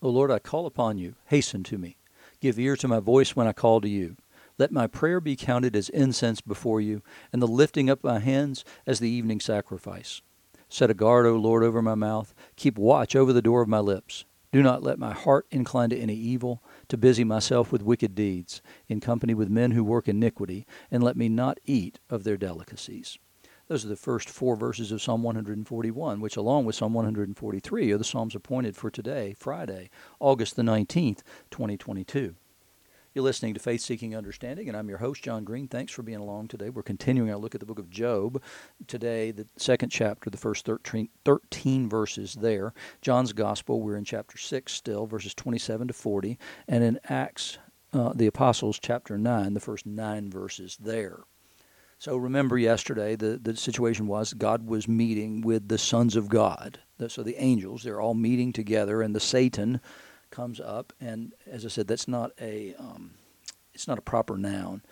O 0.00 0.10
Lord, 0.10 0.30
I 0.30 0.38
call 0.38 0.66
upon 0.66 0.98
you. 0.98 1.16
Hasten 1.26 1.64
to 1.64 1.78
me. 1.78 1.96
Give 2.40 2.58
ear 2.58 2.76
to 2.76 2.86
my 2.86 3.00
voice 3.00 3.34
when 3.34 3.48
I 3.48 3.52
call 3.52 3.80
to 3.80 3.88
you. 3.88 4.16
Let 4.56 4.70
my 4.70 4.86
prayer 4.86 5.20
be 5.20 5.34
counted 5.34 5.74
as 5.74 5.88
incense 5.88 6.40
before 6.40 6.80
you, 6.80 7.02
and 7.32 7.42
the 7.42 7.48
lifting 7.48 7.90
up 7.90 7.98
of 8.00 8.04
my 8.04 8.18
hands 8.20 8.64
as 8.86 9.00
the 9.00 9.08
evening 9.08 9.40
sacrifice. 9.40 10.20
Set 10.68 10.90
a 10.90 10.94
guard, 10.94 11.26
O 11.26 11.34
Lord, 11.34 11.64
over 11.64 11.82
my 11.82 11.96
mouth. 11.96 12.32
Keep 12.54 12.78
watch 12.78 13.16
over 13.16 13.32
the 13.32 13.42
door 13.42 13.60
of 13.62 13.68
my 13.68 13.80
lips. 13.80 14.24
Do 14.52 14.62
not 14.62 14.82
let 14.82 14.98
my 15.00 15.12
heart 15.12 15.46
incline 15.50 15.90
to 15.90 15.98
any 15.98 16.14
evil, 16.14 16.62
to 16.88 16.96
busy 16.96 17.24
myself 17.24 17.72
with 17.72 17.82
wicked 17.82 18.14
deeds, 18.14 18.62
in 18.86 19.00
company 19.00 19.34
with 19.34 19.50
men 19.50 19.72
who 19.72 19.82
work 19.82 20.08
iniquity, 20.08 20.64
and 20.90 21.02
let 21.02 21.16
me 21.16 21.28
not 21.28 21.58
eat 21.64 21.98
of 22.08 22.24
their 22.24 22.36
delicacies. 22.36 23.18
Those 23.68 23.84
are 23.84 23.88
the 23.88 23.96
first 23.96 24.30
four 24.30 24.56
verses 24.56 24.92
of 24.92 25.02
Psalm 25.02 25.22
141, 25.22 26.20
which, 26.20 26.36
along 26.38 26.64
with 26.64 26.74
Psalm 26.74 26.94
143, 26.94 27.92
are 27.92 27.98
the 27.98 28.02
Psalms 28.04 28.34
appointed 28.34 28.74
for 28.74 28.90
today, 28.90 29.34
Friday, 29.38 29.90
August 30.20 30.56
the 30.56 30.62
19th, 30.62 31.20
2022. 31.50 32.34
You're 33.12 33.24
listening 33.24 33.52
to 33.52 33.60
Faith 33.60 33.82
Seeking 33.82 34.16
Understanding, 34.16 34.68
and 34.68 34.76
I'm 34.76 34.88
your 34.88 34.98
host, 34.98 35.22
John 35.22 35.44
Green. 35.44 35.68
Thanks 35.68 35.92
for 35.92 36.02
being 36.02 36.18
along 36.18 36.48
today. 36.48 36.70
We're 36.70 36.82
continuing 36.82 37.30
our 37.30 37.36
look 37.36 37.54
at 37.54 37.60
the 37.60 37.66
book 37.66 37.78
of 37.78 37.90
Job. 37.90 38.40
Today, 38.86 39.32
the 39.32 39.46
second 39.58 39.90
chapter, 39.90 40.30
the 40.30 40.38
first 40.38 40.64
13, 40.64 41.10
13 41.26 41.90
verses 41.90 42.38
there. 42.40 42.72
John's 43.02 43.34
Gospel, 43.34 43.82
we're 43.82 43.96
in 43.98 44.04
chapter 44.04 44.38
6 44.38 44.72
still, 44.72 45.06
verses 45.06 45.34
27 45.34 45.88
to 45.88 45.92
40, 45.92 46.38
and 46.66 46.82
in 46.82 46.98
Acts, 47.04 47.58
uh, 47.92 48.14
the 48.14 48.28
Apostles, 48.28 48.78
chapter 48.78 49.18
9, 49.18 49.52
the 49.52 49.60
first 49.60 49.84
nine 49.84 50.30
verses 50.30 50.78
there. 50.80 51.24
So 51.98 52.16
remember 52.16 52.56
yesterday, 52.56 53.16
the, 53.16 53.38
the 53.42 53.56
situation 53.56 54.06
was 54.06 54.32
God 54.32 54.66
was 54.66 54.86
meeting 54.86 55.40
with 55.40 55.68
the 55.68 55.78
sons 55.78 56.14
of 56.14 56.28
God. 56.28 56.78
So 57.08 57.22
the 57.22 57.36
angels, 57.42 57.82
they're 57.82 58.00
all 58.00 58.14
meeting 58.14 58.52
together, 58.52 59.02
and 59.02 59.14
the 59.14 59.20
Satan 59.20 59.80
comes 60.30 60.60
up, 60.60 60.92
and 61.00 61.32
as 61.50 61.64
I 61.64 61.68
said, 61.68 61.88
that's 61.88 62.08
not 62.08 62.32
a 62.40 62.74
um, 62.78 63.12
it's 63.72 63.88
not 63.88 63.98
a 63.98 64.02
proper 64.02 64.36
noun. 64.36 64.82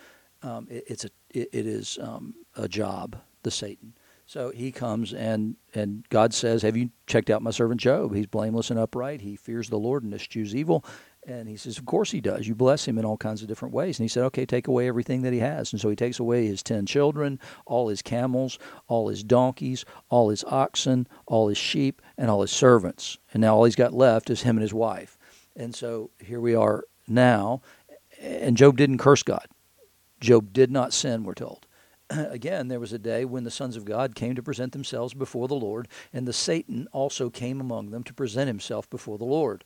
Um, 0.42 0.66
it, 0.70 0.84
it's 0.86 1.04
a 1.04 1.10
it, 1.30 1.48
it 1.52 1.66
is 1.66 1.98
um, 2.00 2.34
a 2.56 2.68
job. 2.68 3.16
The 3.42 3.50
Satan. 3.52 3.94
So 4.26 4.50
he 4.50 4.72
comes 4.72 5.14
and 5.14 5.54
and 5.74 6.04
God 6.08 6.34
says, 6.34 6.62
"Have 6.62 6.76
you 6.76 6.90
checked 7.06 7.30
out 7.30 7.42
my 7.42 7.52
servant 7.52 7.80
Job? 7.80 8.12
He's 8.14 8.26
blameless 8.26 8.70
and 8.70 8.78
upright. 8.78 9.20
He 9.20 9.36
fears 9.36 9.68
the 9.68 9.78
Lord 9.78 10.02
and 10.02 10.12
eschews 10.12 10.54
evil." 10.54 10.84
And 11.28 11.48
he 11.48 11.56
says, 11.56 11.76
Of 11.76 11.86
course 11.86 12.12
he 12.12 12.20
does. 12.20 12.46
You 12.46 12.54
bless 12.54 12.86
him 12.86 12.98
in 12.98 13.04
all 13.04 13.16
kinds 13.16 13.42
of 13.42 13.48
different 13.48 13.74
ways. 13.74 13.98
And 13.98 14.04
he 14.04 14.08
said, 14.08 14.22
Okay, 14.26 14.46
take 14.46 14.68
away 14.68 14.86
everything 14.86 15.22
that 15.22 15.32
he 15.32 15.40
has. 15.40 15.72
And 15.72 15.80
so 15.80 15.90
he 15.90 15.96
takes 15.96 16.20
away 16.20 16.46
his 16.46 16.62
ten 16.62 16.86
children, 16.86 17.40
all 17.66 17.88
his 17.88 18.00
camels, 18.00 18.60
all 18.86 19.08
his 19.08 19.24
donkeys, 19.24 19.84
all 20.08 20.28
his 20.28 20.44
oxen, 20.44 21.08
all 21.26 21.48
his 21.48 21.58
sheep, 21.58 22.00
and 22.16 22.30
all 22.30 22.42
his 22.42 22.52
servants. 22.52 23.18
And 23.32 23.40
now 23.40 23.56
all 23.56 23.64
he's 23.64 23.74
got 23.74 23.92
left 23.92 24.30
is 24.30 24.42
him 24.42 24.56
and 24.56 24.62
his 24.62 24.72
wife. 24.72 25.18
And 25.56 25.74
so 25.74 26.10
here 26.20 26.40
we 26.40 26.54
are 26.54 26.84
now. 27.08 27.60
And 28.20 28.56
Job 28.56 28.76
didn't 28.76 28.98
curse 28.98 29.24
God. 29.24 29.46
Job 30.20 30.52
did 30.52 30.70
not 30.70 30.94
sin, 30.94 31.24
we're 31.24 31.34
told. 31.34 31.66
Again, 32.10 32.68
there 32.68 32.80
was 32.80 32.92
a 32.92 32.98
day 32.98 33.24
when 33.24 33.42
the 33.42 33.50
sons 33.50 33.76
of 33.76 33.84
God 33.84 34.14
came 34.14 34.36
to 34.36 34.42
present 34.42 34.72
themselves 34.72 35.12
before 35.12 35.48
the 35.48 35.54
Lord, 35.54 35.88
and 36.12 36.26
the 36.26 36.32
Satan 36.32 36.86
also 36.92 37.30
came 37.30 37.60
among 37.60 37.90
them 37.90 38.04
to 38.04 38.14
present 38.14 38.46
himself 38.46 38.88
before 38.88 39.18
the 39.18 39.24
Lord. 39.24 39.64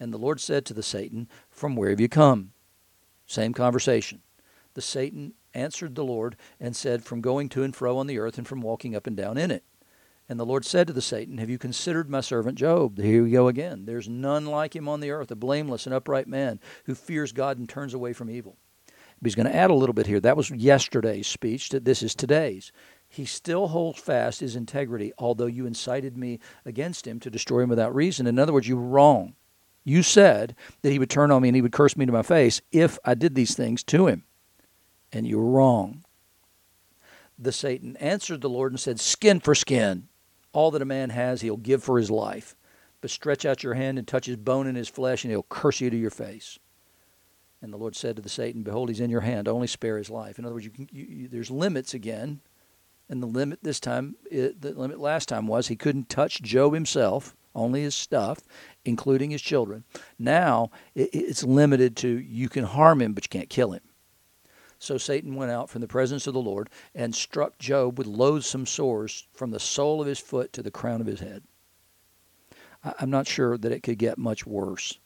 And 0.00 0.12
the 0.12 0.18
Lord 0.18 0.40
said 0.40 0.64
to 0.66 0.74
the 0.74 0.82
Satan, 0.82 1.28
From 1.50 1.76
where 1.76 1.90
have 1.90 2.00
you 2.00 2.08
come? 2.08 2.52
Same 3.26 3.52
conversation. 3.52 4.22
The 4.74 4.80
Satan 4.80 5.34
answered 5.52 5.94
the 5.94 6.04
Lord 6.04 6.36
and 6.58 6.74
said, 6.74 7.04
From 7.04 7.20
going 7.20 7.50
to 7.50 7.62
and 7.62 7.76
fro 7.76 7.98
on 7.98 8.06
the 8.06 8.18
earth 8.18 8.38
and 8.38 8.48
from 8.48 8.62
walking 8.62 8.96
up 8.96 9.06
and 9.06 9.16
down 9.16 9.36
in 9.36 9.50
it. 9.50 9.62
And 10.28 10.38
the 10.38 10.46
Lord 10.46 10.64
said 10.64 10.86
to 10.86 10.92
the 10.92 11.02
Satan, 11.02 11.38
Have 11.38 11.50
you 11.50 11.58
considered 11.58 12.08
my 12.08 12.20
servant 12.20 12.56
Job? 12.56 12.98
Here 12.98 13.22
we 13.22 13.30
go 13.30 13.48
again. 13.48 13.84
There's 13.84 14.08
none 14.08 14.46
like 14.46 14.74
him 14.74 14.88
on 14.88 15.00
the 15.00 15.10
earth, 15.10 15.30
a 15.30 15.36
blameless 15.36 15.86
and 15.86 15.94
upright 15.94 16.28
man 16.28 16.60
who 16.84 16.94
fears 16.94 17.32
God 17.32 17.58
and 17.58 17.68
turns 17.68 17.94
away 17.94 18.12
from 18.12 18.30
evil. 18.30 18.56
But 18.86 19.26
he's 19.26 19.34
going 19.34 19.48
to 19.48 19.54
add 19.54 19.70
a 19.70 19.74
little 19.74 19.92
bit 19.92 20.06
here. 20.06 20.20
That 20.20 20.36
was 20.36 20.50
yesterday's 20.50 21.26
speech. 21.26 21.70
That 21.70 21.84
this 21.84 22.02
is 22.02 22.14
today's. 22.14 22.72
He 23.08 23.24
still 23.24 23.68
holds 23.68 23.98
fast 23.98 24.38
his 24.38 24.54
integrity, 24.54 25.12
although 25.18 25.46
you 25.46 25.66
incited 25.66 26.16
me 26.16 26.38
against 26.64 27.08
him 27.08 27.18
to 27.20 27.30
destroy 27.30 27.62
him 27.62 27.68
without 27.68 27.94
reason. 27.94 28.28
In 28.28 28.38
other 28.38 28.52
words, 28.52 28.68
you 28.68 28.76
were 28.76 28.86
wrong. 28.86 29.34
You 29.90 30.04
said 30.04 30.54
that 30.82 30.92
he 30.92 31.00
would 31.00 31.10
turn 31.10 31.32
on 31.32 31.42
me 31.42 31.48
and 31.48 31.56
he 31.56 31.62
would 31.62 31.72
curse 31.72 31.96
me 31.96 32.06
to 32.06 32.12
my 32.12 32.22
face 32.22 32.62
if 32.70 32.96
I 33.04 33.14
did 33.14 33.34
these 33.34 33.56
things 33.56 33.82
to 33.84 34.06
him. 34.06 34.22
And 35.12 35.26
you 35.26 35.36
were 35.36 35.50
wrong. 35.50 36.04
The 37.36 37.50
Satan 37.50 37.96
answered 37.96 38.40
the 38.40 38.48
Lord 38.48 38.70
and 38.70 38.78
said, 38.78 39.00
Skin 39.00 39.40
for 39.40 39.52
skin. 39.52 40.06
All 40.52 40.70
that 40.70 40.80
a 40.80 40.84
man 40.84 41.10
has, 41.10 41.40
he'll 41.40 41.56
give 41.56 41.82
for 41.82 41.98
his 41.98 42.08
life. 42.08 42.54
But 43.00 43.10
stretch 43.10 43.44
out 43.44 43.64
your 43.64 43.74
hand 43.74 43.98
and 43.98 44.06
touch 44.06 44.26
his 44.26 44.36
bone 44.36 44.68
and 44.68 44.76
his 44.76 44.88
flesh, 44.88 45.24
and 45.24 45.32
he'll 45.32 45.42
curse 45.42 45.80
you 45.80 45.90
to 45.90 45.96
your 45.96 46.10
face. 46.10 46.60
And 47.60 47.72
the 47.72 47.76
Lord 47.76 47.96
said 47.96 48.14
to 48.14 48.22
the 48.22 48.28
Satan, 48.28 48.62
Behold, 48.62 48.90
he's 48.90 49.00
in 49.00 49.10
your 49.10 49.22
hand. 49.22 49.48
Only 49.48 49.66
spare 49.66 49.98
his 49.98 50.08
life. 50.08 50.38
In 50.38 50.44
other 50.44 50.54
words, 50.54 50.66
you 50.66 50.70
can, 50.70 50.88
you, 50.92 51.04
you, 51.04 51.28
there's 51.28 51.50
limits 51.50 51.94
again. 51.94 52.42
And 53.08 53.20
the 53.20 53.26
limit 53.26 53.58
this 53.62 53.80
time, 53.80 54.14
it, 54.30 54.60
the 54.62 54.70
limit 54.70 55.00
last 55.00 55.28
time 55.28 55.48
was 55.48 55.66
he 55.66 55.74
couldn't 55.74 56.08
touch 56.08 56.42
Job 56.42 56.74
himself, 56.74 57.34
only 57.54 57.82
his 57.82 57.94
stuff, 57.94 58.40
including 58.84 59.30
his 59.30 59.42
children. 59.42 59.84
Now 60.18 60.70
it's 60.94 61.44
limited 61.44 61.96
to 61.98 62.08
you 62.08 62.48
can 62.48 62.64
harm 62.64 63.00
him, 63.02 63.12
but 63.12 63.24
you 63.24 63.28
can't 63.28 63.50
kill 63.50 63.72
him. 63.72 63.82
So 64.78 64.96
Satan 64.96 65.34
went 65.34 65.50
out 65.50 65.68
from 65.68 65.82
the 65.82 65.88
presence 65.88 66.26
of 66.26 66.32
the 66.32 66.40
Lord 66.40 66.70
and 66.94 67.14
struck 67.14 67.58
Job 67.58 67.98
with 67.98 68.06
loathsome 68.06 68.64
sores 68.64 69.26
from 69.34 69.50
the 69.50 69.60
sole 69.60 70.00
of 70.00 70.06
his 70.06 70.18
foot 70.18 70.52
to 70.54 70.62
the 70.62 70.70
crown 70.70 71.02
of 71.02 71.06
his 71.06 71.20
head. 71.20 71.42
I'm 72.98 73.10
not 73.10 73.28
sure 73.28 73.58
that 73.58 73.72
it 73.72 73.82
could 73.82 73.98
get 73.98 74.16
much 74.16 74.46
worse. 74.46 74.98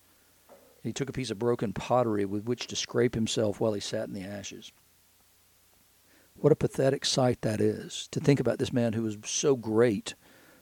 He 0.85 0.93
took 0.93 1.09
a 1.09 1.13
piece 1.13 1.31
of 1.31 1.41
broken 1.41 1.73
pottery 1.73 2.25
with 2.25 2.45
which 2.45 2.69
to 2.69 2.77
scrape 2.77 3.15
himself 3.15 3.59
while 3.59 3.73
he 3.73 3.81
sat 3.81 4.07
in 4.07 4.15
the 4.15 4.23
ashes. 4.23 4.71
What 6.37 6.53
a 6.53 6.57
pathetic 6.57 7.05
sight 7.05 7.43
that 7.43 7.61
is 7.61 8.09
to 8.13 8.21
think 8.21 8.39
about 8.39 8.59
this 8.59 8.73
man 8.73 8.93
who 8.93 9.03
was 9.03 9.17
so 9.25 9.57
great, 9.57 10.15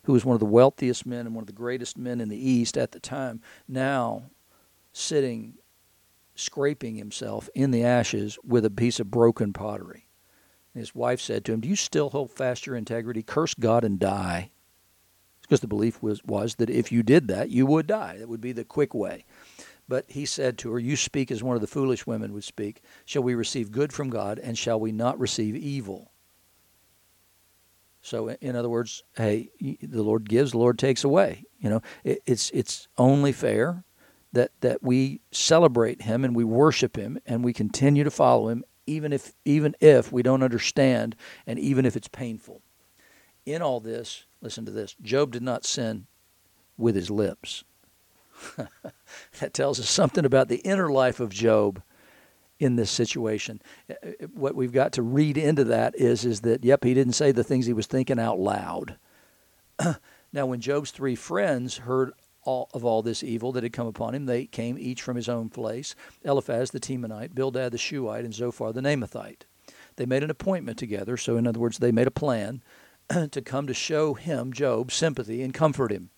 who 0.05 0.13
was 0.13 0.25
one 0.25 0.35
of 0.35 0.41
the 0.41 0.47
wealthiest 0.47 1.07
men 1.07 1.27
and 1.27 1.35
one 1.35 1.43
of 1.43 1.47
the 1.47 1.53
greatest 1.53 1.97
men 1.97 2.21
in 2.21 2.29
the 2.29 2.51
East 2.51 2.77
at 2.77 2.93
the 2.93 3.01
time, 3.01 3.41
now 3.69 4.25
sitting 4.93 5.55
scraping 6.35 6.97
himself 6.97 7.49
in 7.55 7.71
the 7.71 7.85
ashes 7.85 8.39
with 8.43 8.65
a 8.65 8.71
piece 8.71 8.99
of 8.99 9.11
broken 9.11 9.53
pottery. 9.53 10.07
his 10.75 10.95
wife 10.95 11.21
said 11.21 11.45
to 11.45 11.53
him, 11.53 11.61
Do 11.61 11.69
you 11.69 11.77
still 11.77 12.11
hold 12.11 12.31
fast 12.31 12.67
your 12.67 12.77
integrity? 12.77 13.23
Curse 13.23 13.55
God 13.55 13.85
and 13.85 13.99
die. 13.99 14.51
Because 15.43 15.61
the 15.61 15.67
belief 15.67 16.03
was, 16.03 16.23
was 16.25 16.55
that 16.55 16.71
if 16.71 16.91
you 16.91 17.03
did 17.03 17.29
that, 17.29 17.51
you 17.51 17.67
would 17.67 17.87
die. 17.87 18.17
That 18.19 18.29
would 18.29 18.41
be 18.41 18.53
the 18.53 18.65
quick 18.65 18.95
way. 18.95 19.25
But 19.89 20.07
he 20.09 20.25
said 20.25 20.57
to 20.59 20.73
her, 20.73 20.79
You 20.79 20.97
speak 20.97 21.31
as 21.31 21.43
one 21.43 21.57
of 21.57 21.61
the 21.61 21.67
foolish 21.67 22.07
women 22.07 22.33
would 22.33 22.45
speak. 22.45 22.81
Shall 23.05 23.23
we 23.23 23.35
receive 23.35 23.71
good 23.71 23.93
from 23.93 24.09
God, 24.09 24.39
and 24.39 24.57
shall 24.57 24.81
we 24.81 24.93
not 24.93 25.19
receive 25.19 25.55
evil? 25.55 26.12
So, 28.03 28.31
in 28.31 28.57
other 28.57 28.69
words, 28.69 29.05
hey, 29.17 29.51
the 29.61 30.03
Lord 30.03 30.29
gives, 30.29 30.51
the 30.51 30.59
Lord 30.59 30.79
takes 30.79 31.05
away. 31.05 31.45
You 31.61 31.71
know, 31.71 31.83
it's 32.05 32.51
it's 32.51 32.89
only 32.99 33.31
fair 33.31 33.85
that 34.33 34.51
that 34.61 34.83
we 34.83 35.21
celebrate 35.31 36.03
him 36.03 36.25
and 36.25 36.35
we 36.35 36.43
worship 36.45 36.97
him 36.97 37.19
and 37.25 37.45
we 37.45 37.53
continue 37.53 38.03
to 38.03 38.11
follow 38.11 38.49
him 38.49 38.65
even 38.87 39.13
if 39.13 39.33
even 39.45 39.77
if 39.81 40.11
we 40.11 40.23
don't 40.23 40.43
understand 40.43 41.15
and 41.47 41.61
even 41.61 41.87
if 41.87 41.97
it's 41.97 42.09
painful. 42.09 42.61
In 43.47 43.63
all 43.63 43.79
this, 43.79 44.25
listen 44.41 44.65
to 44.67 44.73
this. 44.73 44.97
Job 45.01 45.31
did 45.31 45.43
not 45.43 45.65
sin 45.65 46.07
with 46.77 46.97
his 46.97 47.11
lips. 47.11 47.63
that 49.39 49.55
tells 49.55 49.79
us 49.79 49.89
something 49.89 50.25
about 50.25 50.49
the 50.49 50.57
inner 50.59 50.91
life 50.91 51.21
of 51.21 51.31
Job 51.31 51.83
in 52.63 52.77
this 52.77 52.91
situation. 52.91 53.61
Uh, 53.91 53.95
uh, 54.05 54.27
what 54.35 54.55
we've 54.55 54.73
got 54.73 54.93
to 54.93 55.03
read 55.03 55.37
into 55.37 55.65
that 55.65 55.95
is 55.97 56.25
is 56.25 56.41
that 56.43 56.65
yep, 56.65 56.85
he 56.85 56.95
didn't 56.95 57.15
say 57.15 57.33
the 57.33 57.45
things 57.45 57.67
he 57.67 57.73
was 57.73 57.87
thinking 57.87 58.19
out 58.19 58.39
loud. 58.39 58.97
now 60.33 60.47
when 60.47 60.61
Job's 60.61 60.91
three 60.91 61.17
friends 61.17 61.79
heard 61.79 62.13
all, 62.45 62.69
of 62.75 62.85
all 62.85 63.03
this 63.03 63.23
evil 63.23 63.53
that 63.53 63.63
had 63.63 63.73
come 63.73 63.87
upon 63.87 64.15
him. 64.15 64.27
They 64.27 64.47
came 64.47 64.79
each 64.79 65.03
from 65.03 65.17
his 65.17 65.29
own 65.29 65.49
place 65.49 65.95
Eliphaz 66.25 66.71
the 66.71 66.81
Temanite, 66.81 67.35
Bildad 67.35 67.73
the 67.73 67.79
Shuhite, 67.79 68.25
and 68.25 68.35
Zophar 68.35 68.73
the 68.73 68.81
Naamathite. 68.81 69.43
They 69.97 70.07
made 70.07 70.23
an 70.23 70.31
appointment 70.31 70.79
together, 70.79 71.17
so 71.17 71.37
in 71.37 71.47
other 71.47 71.61
words, 71.61 71.79
they 71.79 71.93
made 71.93 72.07
a 72.07 72.13
plan 72.13 72.63
to 73.31 73.43
come 73.43 73.67
to 73.67 73.75
show 73.75 74.15
him, 74.15 74.53
Job, 74.53 74.91
sympathy 74.91 75.43
and 75.43 75.53
comfort 75.53 75.93
him. 75.93 76.11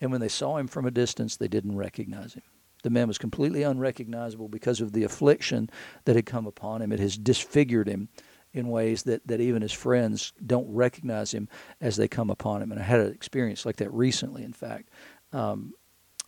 And 0.00 0.10
when 0.10 0.20
they 0.20 0.28
saw 0.28 0.56
him 0.56 0.66
from 0.66 0.86
a 0.86 0.90
distance, 0.90 1.36
they 1.36 1.48
didn't 1.48 1.76
recognize 1.76 2.34
him. 2.34 2.42
The 2.84 2.90
man 2.90 3.08
was 3.08 3.18
completely 3.18 3.64
unrecognizable 3.64 4.48
because 4.48 4.80
of 4.80 4.92
the 4.92 5.04
affliction 5.04 5.68
that 6.04 6.16
had 6.16 6.26
come 6.26 6.46
upon 6.46 6.82
him. 6.82 6.92
It 6.92 7.00
has 7.00 7.16
disfigured 7.16 7.88
him 7.88 8.08
in 8.52 8.68
ways 8.68 9.02
that, 9.02 9.26
that 9.26 9.40
even 9.40 9.62
his 9.62 9.72
friends 9.72 10.32
don't 10.46 10.72
recognize 10.72 11.32
him 11.32 11.48
as 11.80 11.96
they 11.96 12.06
come 12.06 12.30
upon 12.30 12.62
him. 12.62 12.70
And 12.70 12.80
I 12.80 12.84
had 12.84 13.00
an 13.00 13.12
experience 13.12 13.66
like 13.66 13.76
that 13.76 13.92
recently, 13.92 14.44
in 14.44 14.52
fact 14.52 14.90
um, 15.34 15.74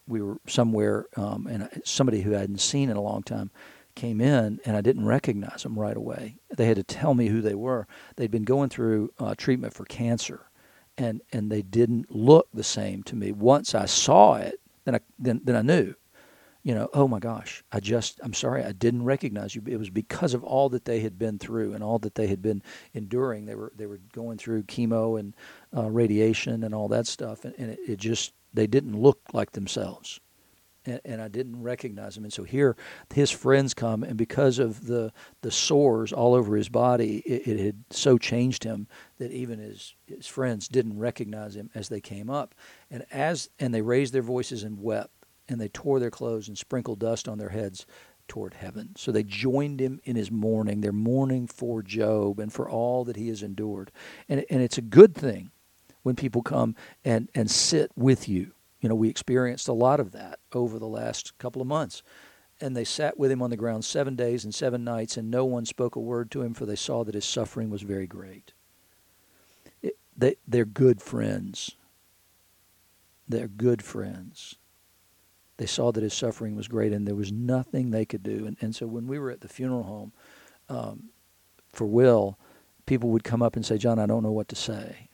we 0.09 0.21
were 0.21 0.39
somewhere, 0.47 1.07
um, 1.17 1.47
and 1.47 1.69
somebody 1.85 2.21
who 2.21 2.35
I 2.35 2.41
hadn't 2.41 2.61
seen 2.61 2.91
in 2.91 2.97
a 2.97 3.03
long 3.03 3.23
time 3.23 3.51
came 3.95 4.21
in, 4.21 4.61
and 4.65 4.77
I 4.77 4.81
didn't 4.81 5.07
recognize 5.07 5.63
them 5.63 5.79
right 5.79 5.97
away. 5.97 6.37
They 6.55 6.67
had 6.67 6.77
to 6.77 6.83
tell 6.83 7.15
me 7.15 7.29
who 7.29 7.41
they 7.41 7.55
were. 7.55 7.87
They'd 8.17 8.31
been 8.31 8.45
going 8.45 8.69
through 8.69 9.13
uh, 9.19 9.35
treatment 9.37 9.73
for 9.73 9.85
cancer, 9.85 10.51
and 10.99 11.23
and 11.33 11.51
they 11.51 11.63
didn't 11.63 12.15
look 12.15 12.49
the 12.53 12.65
same 12.65 13.03
to 13.05 13.17
me. 13.17 13.33
Once 13.33 13.75
I 13.75 13.87
saw 13.87 14.35
it, 14.37 14.61
then 14.85 14.97
I 14.97 15.01
then 15.19 15.41
then 15.45 15.57
I 15.57 15.63
knew, 15.63 15.95
you 16.67 16.75
know, 16.75 16.89
oh 16.95 17.07
my 17.07 17.21
gosh, 17.21 17.63
I 17.71 17.79
just 17.79 18.19
I'm 18.25 18.35
sorry 18.35 18.65
I 18.65 18.73
didn't 18.73 19.05
recognize 19.05 19.55
you. 19.55 19.63
It 19.69 19.77
was 19.77 19.89
because 19.89 20.35
of 20.35 20.43
all 20.43 20.69
that 20.71 20.85
they 20.85 20.99
had 20.99 21.17
been 21.17 21.39
through 21.39 21.75
and 21.75 21.85
all 21.85 22.01
that 22.01 22.17
they 22.17 22.27
had 22.27 22.43
been 22.43 22.61
enduring. 22.93 23.47
They 23.47 23.55
were 23.55 23.73
they 23.77 23.87
were 23.87 24.01
going 24.13 24.37
through 24.37 24.65
chemo 24.65 25.17
and 25.21 25.37
uh, 25.77 25.89
radiation 25.89 26.65
and 26.65 26.75
all 26.75 26.89
that 26.89 27.07
stuff, 27.07 27.45
and, 27.45 27.55
and 27.57 27.71
it, 27.71 27.79
it 27.87 27.97
just 28.01 28.33
they 28.53 28.67
didn't 28.67 29.01
look 29.01 29.21
like 29.33 29.53
themselves 29.53 30.19
and, 30.87 31.01
and, 31.05 31.23
I 31.23 31.29
didn't 31.29 31.63
recognize 31.63 32.17
him. 32.17 32.25
And 32.25 32.33
so 32.33 32.43
here, 32.43 32.77
his 33.15 33.31
friends 33.31 33.75
come, 33.75 34.03
and 34.03 34.17
because 34.17 34.59
of 34.59 34.87
the 34.87 35.13
the 35.43 35.53
sores 35.53 36.13
all 36.13 36.35
over 36.35 36.57
his 36.57 36.69
body, 36.69 37.19
it, 37.19 37.47
it, 37.47 37.65
had 37.65 37.85
so 37.91 38.19
changed 38.19 38.65
him 38.65 38.89
that 39.19 39.31
even 39.31 39.61
his 39.61 39.95
his 40.07 40.27
friends 40.27 40.67
didn't 40.67 40.99
recognize 40.99 41.55
him 41.55 41.71
as 41.77 41.89
they 41.89 42.01
came 42.01 42.29
up. 42.29 42.57
And 42.91 43.05
as 43.13 43.51
and 43.59 43.73
they 43.73 43.83
raised 43.83 44.13
their 44.13 44.23
voices 44.23 44.65
and 44.65 44.81
wept, 44.81 45.16
and 45.49 45.61
they 45.61 45.69
tore 45.69 46.01
their 46.01 46.11
clothes 46.11 46.49
and 46.49 46.59
sprinkled 46.59 46.99
dust 46.99 47.29
on 47.29 47.39
their 47.39 47.51
heads 47.51 47.87
toward 48.29 48.55
heaven. 48.55 48.91
So 48.97 49.13
they 49.13 49.23
joined 49.23 49.81
him 49.81 50.01
in 50.05 50.17
his 50.17 50.31
mourning. 50.31 50.81
They're 50.81 50.93
mourning 50.93 51.47
for 51.47 51.83
Job 51.83 52.41
and 52.41 52.53
for 52.53 52.69
all 52.69 53.05
that 53.05 53.17
he 53.17 53.29
has 53.29 53.43
endured. 53.43 53.93
And 54.29 54.45
and 54.51 54.63
it's 54.63 54.79
a 54.79 54.83
good 54.83 55.15
thing 55.15 55.51
when 56.03 56.17
people 56.17 56.43
come 56.43 56.75
and 57.05 57.29
and 57.35 57.51
sit 57.51 57.91
with 57.97 58.29
you 58.29 58.53
you 58.81 58.89
know, 58.89 58.95
we 58.95 59.09
experienced 59.09 59.69
a 59.69 59.73
lot 59.73 60.01
of 60.01 60.13
that 60.13 60.39
over 60.53 60.79
the 60.79 60.87
last 60.87 61.37
couple 61.39 61.63
of 61.63 61.69
months. 61.69 62.05
And 62.61 62.77
they 62.77 62.85
sat 62.85 63.19
with 63.19 63.31
him 63.31 63.43
on 63.43 63.51
the 63.51 63.57
ground 63.57 63.85
seven 63.85 64.17
days 64.17 64.45
and 64.45 64.55
seven 64.55 64.85
nights, 64.85 65.17
and 65.17 65.31
no 65.31 65.45
one 65.45 65.67
spoke 65.67 65.97
a 65.97 66.01
word 66.01 66.31
to 66.31 66.43
him, 66.43 66.55
for 66.55 66.67
they 66.67 66.77
saw 66.77 67.03
that 67.03 67.17
his 67.17 67.25
suffering 67.25 67.69
was 67.69 67.83
very 67.83 68.07
great. 68.07 68.53
It, 69.83 69.99
they, 70.17 70.37
they're 70.47 70.65
good 70.65 71.03
friends. 71.03 71.73
They're 73.29 73.49
good 73.49 73.83
friends. 73.83 74.55
They 75.59 75.67
saw 75.67 75.93
that 75.93 76.03
his 76.03 76.15
suffering 76.15 76.55
was 76.55 76.69
great, 76.69 76.93
and 76.93 77.07
there 77.07 77.15
was 77.15 77.33
nothing 77.33 77.91
they 77.91 78.05
could 78.05 78.23
do. 78.23 78.47
And, 78.47 78.57
and 78.61 78.75
so 78.75 78.87
when 78.87 79.07
we 79.07 79.19
were 79.19 79.31
at 79.31 79.41
the 79.41 79.49
funeral 79.49 79.85
home 79.85 80.13
um, 80.69 81.11
for 81.73 81.87
Will, 81.87 82.39
people 82.85 83.11
would 83.11 83.25
come 83.25 83.43
up 83.43 83.57
and 83.57 83.65
say, 83.65 83.79
John, 83.79 83.99
I 83.99 84.07
don't 84.07 84.23
know 84.23 84.33
what 84.33 84.49
to 84.49 84.57
say. 84.57 85.09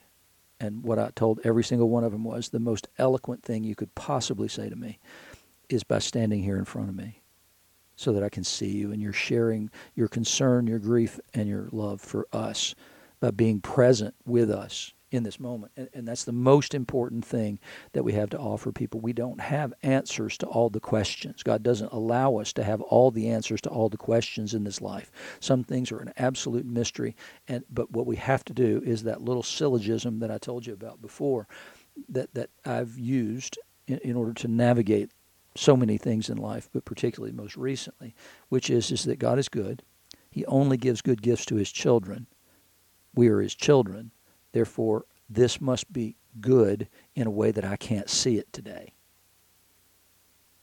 And 0.59 0.83
what 0.83 0.99
I 0.99 1.11
told 1.15 1.39
every 1.43 1.63
single 1.63 1.89
one 1.89 2.03
of 2.03 2.11
them 2.11 2.23
was 2.23 2.49
the 2.49 2.59
most 2.59 2.87
eloquent 2.97 3.43
thing 3.43 3.63
you 3.63 3.75
could 3.75 3.93
possibly 3.95 4.47
say 4.47 4.69
to 4.69 4.75
me 4.75 4.99
is 5.69 5.83
by 5.83 5.99
standing 5.99 6.43
here 6.43 6.57
in 6.57 6.65
front 6.65 6.89
of 6.89 6.95
me 6.95 7.21
so 7.95 8.13
that 8.13 8.23
I 8.23 8.29
can 8.29 8.43
see 8.43 8.69
you 8.69 8.91
and 8.91 9.01
you're 9.01 9.13
sharing 9.13 9.69
your 9.95 10.07
concern, 10.07 10.67
your 10.67 10.79
grief, 10.79 11.19
and 11.33 11.47
your 11.47 11.69
love 11.71 12.01
for 12.01 12.27
us 12.31 12.75
by 13.19 13.31
being 13.31 13.59
present 13.59 14.15
with 14.25 14.49
us 14.49 14.93
in 15.13 15.21
this 15.21 15.39
moment. 15.39 15.71
And, 15.77 15.89
and, 15.93 16.07
that's 16.07 16.23
the 16.23 16.31
most 16.31 16.73
important 16.73 17.23
thing 17.23 17.59
that 17.91 18.03
we 18.03 18.13
have 18.13 18.31
to 18.31 18.39
offer 18.39 18.71
people. 18.71 18.99
We 18.99 19.13
don't 19.13 19.39
have 19.39 19.71
answers 19.83 20.39
to 20.39 20.47
all 20.47 20.71
the 20.71 20.79
questions. 20.79 21.43
God 21.43 21.61
doesn't 21.61 21.93
allow 21.93 22.37
us 22.37 22.51
to 22.53 22.63
have 22.63 22.81
all 22.81 23.11
the 23.11 23.29
answers 23.29 23.61
to 23.61 23.69
all 23.69 23.89
the 23.89 23.97
questions 23.97 24.55
in 24.55 24.63
this 24.63 24.81
life. 24.81 25.11
Some 25.39 25.63
things 25.63 25.91
are 25.91 25.99
an 25.99 26.13
absolute 26.17 26.65
mystery. 26.65 27.15
And 27.47 27.63
but 27.69 27.91
what 27.91 28.07
we 28.07 28.15
have 28.15 28.43
to 28.45 28.53
do 28.53 28.81
is 28.83 29.03
that 29.03 29.21
little 29.21 29.43
syllogism 29.43 30.19
that 30.19 30.31
I 30.31 30.39
told 30.39 30.65
you 30.65 30.73
about 30.73 30.99
before 30.99 31.47
that, 32.09 32.33
that 32.33 32.49
I've 32.65 32.97
used 32.97 33.59
in, 33.85 33.99
in 33.99 34.15
order 34.15 34.33
to 34.33 34.47
navigate 34.47 35.11
so 35.55 35.77
many 35.77 35.99
things 35.99 36.27
in 36.27 36.37
life, 36.37 36.69
but 36.73 36.85
particularly 36.85 37.33
most 37.33 37.55
recently, 37.55 38.15
which 38.49 38.71
is 38.71 38.91
is 38.91 39.03
that 39.03 39.19
God 39.19 39.37
is 39.37 39.47
good. 39.47 39.83
He 40.31 40.43
only 40.47 40.77
gives 40.77 41.03
good 41.03 41.21
gifts 41.21 41.45
to 41.45 41.55
his 41.55 41.71
children. 41.71 42.25
We 43.13 43.27
are 43.27 43.41
his 43.41 43.53
children 43.53 44.09
Therefore, 44.53 45.05
this 45.29 45.59
must 45.59 45.91
be 45.91 46.15
good 46.39 46.87
in 47.15 47.27
a 47.27 47.31
way 47.31 47.51
that 47.51 47.65
I 47.65 47.75
can't 47.75 48.09
see 48.09 48.37
it 48.37 48.53
today. 48.53 48.93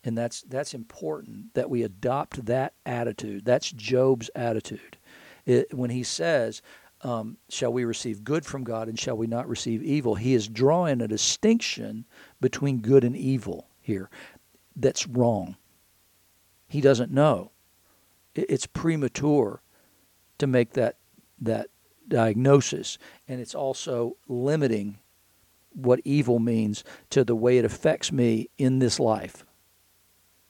And 0.03 0.17
that's 0.17 0.43
that's 0.43 0.73
important 0.73 1.53
that 1.55 1.69
we 1.69 1.83
adopt 1.83 2.47
that 2.47 2.73
attitude. 2.87 3.45
That's 3.45 3.71
Job's 3.71 4.31
attitude. 4.35 4.97
It, 5.45 5.75
when 5.75 5.91
he 5.91 6.03
says, 6.03 6.63
um, 7.03 7.37
"Shall 7.51 7.73
we 7.73 7.85
receive 7.85 8.25
good 8.25 8.47
from 8.47 8.65
God, 8.65 8.89
and 8.89 8.99
shall 8.99 9.17
we 9.17 9.27
not 9.27 9.49
receive 9.49 9.83
evil?" 9.83 10.15
He 10.15 10.33
is 10.33 10.49
drawing 10.49 11.03
a 11.03 11.09
distinction 11.09 12.07
between 12.41 12.79
good 12.79 13.05
and 13.05 13.15
evil 13.15 13.69
here. 13.83 14.09
That's 14.75 15.07
wrong. 15.07 15.57
He 16.67 16.81
doesn't 16.81 17.13
know. 17.13 17.51
It, 18.35 18.47
it's 18.49 18.67
premature 18.67 19.63
to 20.39 20.47
make 20.47 20.73
that 20.73 20.97
that 21.43 21.69
diagnosis, 22.11 22.99
and 23.27 23.41
it's 23.41 23.55
also 23.55 24.19
limiting 24.29 24.99
what 25.73 26.01
evil 26.05 26.39
means 26.39 26.85
to 27.09 27.25
the 27.25 27.37
way 27.37 27.57
it 27.57 27.65
affects 27.65 28.13
me 28.13 28.51
in 28.59 28.79
this 28.81 29.01
life. 29.01 29.47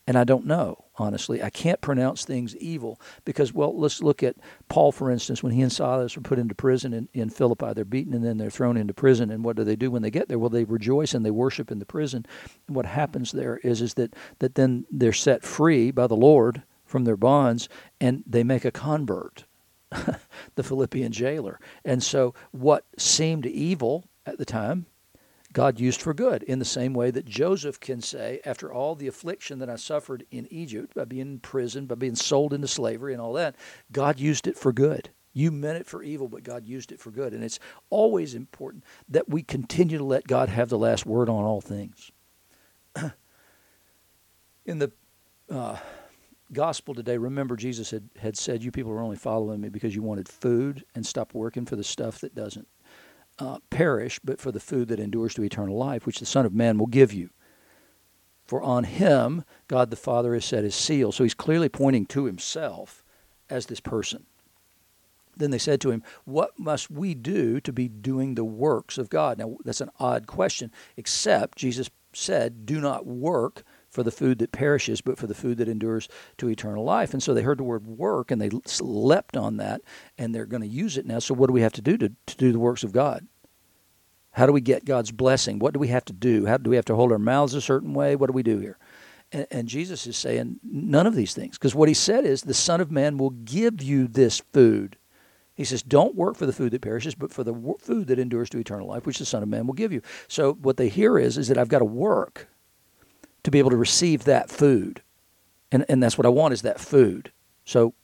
And 0.06 0.18
I 0.18 0.24
don't 0.24 0.46
know, 0.46 0.86
honestly. 0.96 1.40
I 1.40 1.50
can't 1.50 1.80
pronounce 1.80 2.24
things 2.24 2.56
evil 2.56 3.00
because, 3.24 3.52
well, 3.52 3.78
let's 3.78 4.02
look 4.02 4.24
at 4.24 4.34
Paul, 4.68 4.90
for 4.90 5.08
instance, 5.08 5.40
when 5.40 5.52
he 5.52 5.62
and 5.62 5.70
Silas 5.70 6.16
were 6.16 6.22
put 6.22 6.40
into 6.40 6.54
prison 6.54 6.92
in, 6.92 7.08
in 7.12 7.30
Philippi. 7.30 7.72
They're 7.74 7.84
beaten 7.84 8.14
and 8.14 8.24
then 8.24 8.36
they're 8.36 8.50
thrown 8.50 8.76
into 8.76 8.92
prison. 8.92 9.30
And 9.30 9.44
what 9.44 9.54
do 9.54 9.62
they 9.62 9.76
do 9.76 9.88
when 9.88 10.02
they 10.02 10.10
get 10.10 10.28
there? 10.28 10.38
Well, 10.38 10.50
they 10.50 10.64
rejoice 10.64 11.14
and 11.14 11.24
they 11.24 11.30
worship 11.30 11.70
in 11.70 11.78
the 11.78 11.86
prison. 11.86 12.26
And 12.66 12.74
what 12.74 12.86
happens 12.86 13.30
there 13.30 13.58
is, 13.58 13.80
is 13.80 13.94
that, 13.94 14.16
that 14.40 14.56
then 14.56 14.84
they're 14.90 15.12
set 15.12 15.44
free 15.44 15.92
by 15.92 16.08
the 16.08 16.16
Lord 16.16 16.64
from 16.84 17.04
their 17.04 17.16
bonds 17.16 17.68
and 18.00 18.24
they 18.26 18.42
make 18.42 18.64
a 18.64 18.72
convert. 18.72 19.44
the 20.54 20.62
Philippian 20.62 21.12
jailer. 21.12 21.58
And 21.84 22.02
so, 22.02 22.34
what 22.52 22.84
seemed 22.98 23.46
evil 23.46 24.04
at 24.26 24.38
the 24.38 24.44
time, 24.44 24.86
God 25.52 25.80
used 25.80 26.00
for 26.00 26.14
good, 26.14 26.44
in 26.44 26.60
the 26.60 26.64
same 26.64 26.94
way 26.94 27.10
that 27.10 27.24
Joseph 27.24 27.80
can 27.80 28.00
say, 28.00 28.40
after 28.44 28.72
all 28.72 28.94
the 28.94 29.08
affliction 29.08 29.58
that 29.58 29.68
I 29.68 29.76
suffered 29.76 30.24
in 30.30 30.46
Egypt, 30.50 30.94
by 30.94 31.04
being 31.04 31.22
in 31.22 31.38
prison, 31.40 31.86
by 31.86 31.96
being 31.96 32.14
sold 32.14 32.52
into 32.52 32.68
slavery, 32.68 33.12
and 33.12 33.20
all 33.20 33.32
that, 33.32 33.56
God 33.90 34.20
used 34.20 34.46
it 34.46 34.56
for 34.56 34.72
good. 34.72 35.10
You 35.32 35.50
meant 35.50 35.78
it 35.78 35.86
for 35.86 36.02
evil, 36.02 36.28
but 36.28 36.42
God 36.42 36.66
used 36.66 36.92
it 36.92 37.00
for 37.00 37.10
good. 37.10 37.32
And 37.32 37.42
it's 37.42 37.60
always 37.88 38.34
important 38.34 38.84
that 39.08 39.28
we 39.28 39.42
continue 39.42 39.98
to 39.98 40.04
let 40.04 40.26
God 40.26 40.48
have 40.48 40.68
the 40.68 40.78
last 40.78 41.06
word 41.06 41.28
on 41.28 41.44
all 41.44 41.60
things. 41.60 42.10
in 44.66 44.78
the 44.78 44.90
uh, 45.50 45.76
gospel 46.52 46.94
today, 46.94 47.16
remember 47.16 47.56
Jesus 47.56 47.90
had, 47.90 48.08
had 48.18 48.36
said, 48.36 48.62
You 48.62 48.70
people 48.70 48.92
are 48.92 49.00
only 49.00 49.16
following 49.16 49.60
me 49.60 49.68
because 49.68 49.94
you 49.94 50.02
wanted 50.02 50.28
food 50.28 50.84
and 50.94 51.06
stop 51.06 51.34
working 51.34 51.66
for 51.66 51.76
the 51.76 51.84
stuff 51.84 52.20
that 52.20 52.34
doesn't 52.34 52.68
uh, 53.38 53.58
perish, 53.70 54.20
but 54.22 54.40
for 54.40 54.52
the 54.52 54.60
food 54.60 54.88
that 54.88 55.00
endures 55.00 55.34
to 55.34 55.44
eternal 55.44 55.76
life, 55.76 56.06
which 56.06 56.20
the 56.20 56.26
Son 56.26 56.46
of 56.46 56.52
Man 56.52 56.78
will 56.78 56.86
give 56.86 57.12
you. 57.12 57.30
For 58.44 58.62
on 58.62 58.84
him, 58.84 59.44
God 59.68 59.90
the 59.90 59.96
Father 59.96 60.34
has 60.34 60.44
set 60.44 60.64
his 60.64 60.74
seal. 60.74 61.12
So 61.12 61.22
he's 61.22 61.34
clearly 61.34 61.68
pointing 61.68 62.06
to 62.06 62.24
himself 62.24 63.04
as 63.48 63.66
this 63.66 63.80
person. 63.80 64.26
Then 65.36 65.50
they 65.50 65.58
said 65.58 65.80
to 65.82 65.90
him, 65.90 66.02
What 66.24 66.58
must 66.58 66.90
we 66.90 67.14
do 67.14 67.60
to 67.60 67.72
be 67.72 67.88
doing 67.88 68.34
the 68.34 68.44
works 68.44 68.98
of 68.98 69.08
God? 69.08 69.38
Now, 69.38 69.56
that's 69.64 69.80
an 69.80 69.90
odd 69.98 70.26
question, 70.26 70.72
except 70.96 71.58
Jesus 71.58 71.90
said, 72.12 72.66
Do 72.66 72.80
not 72.80 73.06
work 73.06 73.62
for 73.90 74.02
the 74.02 74.10
food 74.10 74.38
that 74.38 74.52
perishes, 74.52 75.00
but 75.00 75.18
for 75.18 75.26
the 75.26 75.34
food 75.34 75.58
that 75.58 75.68
endures 75.68 76.08
to 76.38 76.48
eternal 76.48 76.84
life. 76.84 77.12
And 77.12 77.22
so 77.22 77.34
they 77.34 77.42
heard 77.42 77.58
the 77.58 77.64
word 77.64 77.86
work 77.86 78.30
and 78.30 78.40
they 78.40 78.50
leapt 78.80 79.36
on 79.36 79.56
that 79.58 79.82
and 80.16 80.34
they're 80.34 80.46
going 80.46 80.62
to 80.62 80.68
use 80.68 80.96
it 80.96 81.06
now. 81.06 81.18
So, 81.18 81.34
what 81.34 81.48
do 81.48 81.52
we 81.52 81.62
have 81.62 81.72
to 81.74 81.82
do 81.82 81.96
to, 81.98 82.12
to 82.26 82.36
do 82.36 82.52
the 82.52 82.58
works 82.58 82.84
of 82.84 82.92
God? 82.92 83.26
How 84.32 84.46
do 84.46 84.52
we 84.52 84.60
get 84.60 84.84
God's 84.84 85.10
blessing? 85.10 85.58
What 85.58 85.74
do 85.74 85.80
we 85.80 85.88
have 85.88 86.04
to 86.04 86.12
do? 86.12 86.46
How 86.46 86.56
do 86.56 86.70
we 86.70 86.76
have 86.76 86.84
to 86.86 86.94
hold 86.94 87.10
our 87.10 87.18
mouths 87.18 87.54
a 87.54 87.60
certain 87.60 87.94
way? 87.94 88.14
What 88.14 88.28
do 88.28 88.32
we 88.32 88.44
do 88.44 88.58
here? 88.58 88.78
And, 89.32 89.46
and 89.50 89.68
Jesus 89.68 90.06
is 90.06 90.16
saying 90.16 90.60
none 90.62 91.06
of 91.06 91.16
these 91.16 91.34
things 91.34 91.58
because 91.58 91.74
what 91.74 91.88
he 91.88 91.94
said 91.94 92.24
is 92.24 92.42
the 92.42 92.54
Son 92.54 92.80
of 92.80 92.92
Man 92.92 93.18
will 93.18 93.30
give 93.30 93.82
you 93.82 94.06
this 94.06 94.40
food. 94.52 94.96
He 95.54 95.64
says, 95.64 95.82
Don't 95.82 96.14
work 96.14 96.36
for 96.36 96.46
the 96.46 96.52
food 96.52 96.72
that 96.72 96.82
perishes, 96.82 97.14
but 97.14 97.32
for 97.32 97.42
the 97.42 97.74
food 97.80 98.06
that 98.06 98.18
endures 98.20 98.50
to 98.50 98.58
eternal 98.58 98.86
life, 98.86 99.04
which 99.04 99.18
the 99.18 99.26
Son 99.26 99.42
of 99.42 99.48
Man 99.48 99.66
will 99.66 99.74
give 99.74 99.92
you. 99.92 100.00
So, 100.28 100.54
what 100.54 100.76
they 100.76 100.88
hear 100.88 101.18
is, 101.18 101.36
is 101.36 101.48
that 101.48 101.58
I've 101.58 101.68
got 101.68 101.80
to 101.80 101.84
work 101.84 102.48
to 103.44 103.50
be 103.50 103.58
able 103.58 103.70
to 103.70 103.76
receive 103.76 104.24
that 104.24 104.50
food. 104.50 105.02
And, 105.72 105.84
and 105.88 106.02
that's 106.02 106.18
what 106.18 106.26
I 106.26 106.30
want 106.30 106.54
is 106.54 106.62
that 106.62 106.80
food. 106.80 107.32
So 107.64 107.94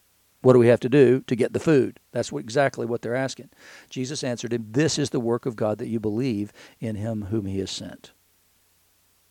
what 0.43 0.53
do 0.53 0.59
we 0.59 0.69
have 0.69 0.81
to 0.81 0.89
do 0.89 1.23
to 1.27 1.35
get 1.35 1.53
the 1.53 1.61
food? 1.61 1.99
That's 2.13 2.31
what, 2.31 2.41
exactly 2.41 2.87
what 2.87 3.03
they're 3.03 3.17
asking. 3.17 3.51
Jesus 3.91 4.23
answered 4.23 4.53
him, 4.53 4.67
This 4.71 4.99
is 4.99 5.11
the 5.11 5.21
work 5.21 5.45
of 5.47 5.57
God 5.57 5.79
that 5.79 5.89
you 5.89 5.99
believe 5.99 6.53
in 6.79 6.95
him 6.95 7.27
whom 7.31 7.47
he 7.47 7.59
has 7.59 7.71
sent. 7.71 8.13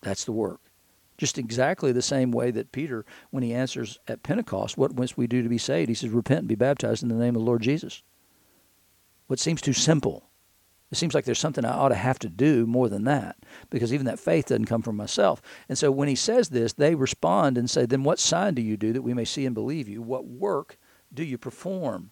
That's 0.01 0.25
the 0.25 0.33
work. 0.33 0.59
Just 1.17 1.37
exactly 1.37 1.93
the 1.93 2.01
same 2.01 2.31
way 2.31 2.51
that 2.51 2.73
Peter, 2.73 3.05
when 3.31 3.43
he 3.43 3.53
answers 3.53 3.97
at 4.07 4.23
Pentecost, 4.23 4.77
what 4.77 4.97
must 4.97 5.17
we 5.17 5.27
do 5.27 5.41
to 5.41 5.47
be 5.47 5.57
saved? 5.57 5.87
He 5.87 5.95
says, 5.95 6.09
Repent 6.09 6.39
and 6.39 6.47
be 6.49 6.55
baptized 6.55 7.01
in 7.01 7.09
the 7.09 7.15
name 7.15 7.35
of 7.35 7.41
the 7.41 7.45
Lord 7.45 7.61
Jesus. 7.61 8.03
What 9.27 9.39
seems 9.39 9.61
too 9.61 9.73
simple 9.73 10.27
it 10.91 10.97
seems 10.97 11.13
like 11.13 11.25
there's 11.25 11.39
something 11.39 11.65
I 11.65 11.73
ought 11.73 11.89
to 11.89 11.95
have 11.95 12.19
to 12.19 12.29
do 12.29 12.65
more 12.67 12.89
than 12.89 13.05
that 13.05 13.37
because 13.69 13.93
even 13.93 14.05
that 14.05 14.19
faith 14.19 14.47
doesn't 14.47 14.65
come 14.65 14.81
from 14.81 14.95
myself. 14.95 15.41
And 15.67 15.77
so 15.77 15.91
when 15.91 16.07
he 16.07 16.15
says 16.15 16.49
this, 16.49 16.73
they 16.73 16.95
respond 16.95 17.57
and 17.57 17.69
say, 17.69 17.85
Then 17.85 18.03
what 18.03 18.19
sign 18.19 18.53
do 18.53 18.61
you 18.61 18.77
do 18.77 18.93
that 18.93 19.01
we 19.01 19.13
may 19.13 19.25
see 19.25 19.45
and 19.45 19.55
believe 19.55 19.89
you? 19.89 20.01
What 20.01 20.25
work 20.25 20.77
do 21.13 21.23
you 21.23 21.37
perform? 21.37 22.11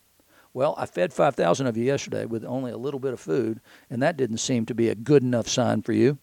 Well, 0.54 0.76
I 0.78 0.86
fed 0.86 1.14
5,000 1.14 1.66
of 1.66 1.78
you 1.78 1.84
yesterday 1.84 2.26
with 2.26 2.46
only 2.46 2.72
a 2.72 2.78
little 2.78 3.00
bit 3.00 3.14
of 3.14 3.20
food, 3.20 3.60
and 3.90 4.02
that 4.04 4.18
didn't 4.18 4.38
seem 4.38 4.66
to 4.68 4.76
be 4.76 4.90
a 4.90 4.96
good 4.96 5.24
enough 5.24 5.48
sign 5.48 5.82
for 5.82 5.94
you. 5.94 6.20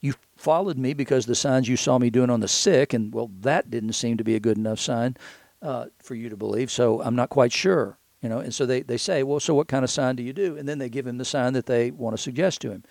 You 0.00 0.14
followed 0.36 0.78
me 0.78 0.92
because 0.92 1.26
the 1.26 1.34
signs 1.34 1.68
you 1.68 1.76
saw 1.76 1.98
me 1.98 2.10
doing 2.10 2.30
on 2.30 2.40
the 2.40 2.48
sick, 2.48 2.92
and 2.92 3.14
well, 3.14 3.30
that 3.40 3.70
didn't 3.70 3.92
seem 3.92 4.16
to 4.16 4.24
be 4.24 4.34
a 4.34 4.40
good 4.40 4.58
enough 4.58 4.80
sign 4.80 5.16
uh, 5.62 5.86
for 5.98 6.14
you 6.14 6.28
to 6.30 6.36
believe. 6.36 6.70
So 6.70 7.02
I'm 7.02 7.14
not 7.14 7.28
quite 7.28 7.52
sure, 7.52 7.98
you 8.20 8.28
know. 8.28 8.38
And 8.38 8.54
so 8.54 8.66
they, 8.66 8.82
they 8.82 8.96
say, 8.96 9.22
well, 9.22 9.40
so 9.40 9.54
what 9.54 9.68
kind 9.68 9.84
of 9.84 9.90
sign 9.90 10.16
do 10.16 10.22
you 10.22 10.32
do? 10.32 10.56
And 10.56 10.68
then 10.68 10.78
they 10.78 10.88
give 10.88 11.06
him 11.06 11.18
the 11.18 11.24
sign 11.24 11.52
that 11.54 11.66
they 11.66 11.90
want 11.90 12.16
to 12.16 12.22
suggest 12.22 12.60
to 12.62 12.70
him. 12.70 12.84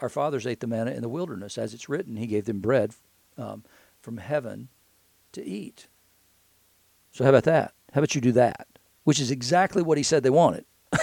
Our 0.00 0.08
fathers 0.08 0.46
ate 0.46 0.60
the 0.60 0.66
manna 0.66 0.92
in 0.92 1.02
the 1.02 1.08
wilderness, 1.08 1.58
as 1.58 1.74
it's 1.74 1.88
written. 1.88 2.16
He 2.16 2.26
gave 2.26 2.46
them 2.46 2.60
bread 2.60 2.94
um, 3.36 3.64
from 4.00 4.16
heaven 4.16 4.68
to 5.32 5.44
eat. 5.44 5.88
So 7.12 7.24
how 7.24 7.30
about 7.30 7.44
that? 7.44 7.74
How 7.92 8.00
about 8.00 8.14
you 8.14 8.20
do 8.20 8.32
that? 8.32 8.66
Which 9.04 9.20
is 9.20 9.30
exactly 9.30 9.82
what 9.82 9.98
he 9.98 10.04
said 10.04 10.22
they 10.22 10.30
wanted. 10.30 10.64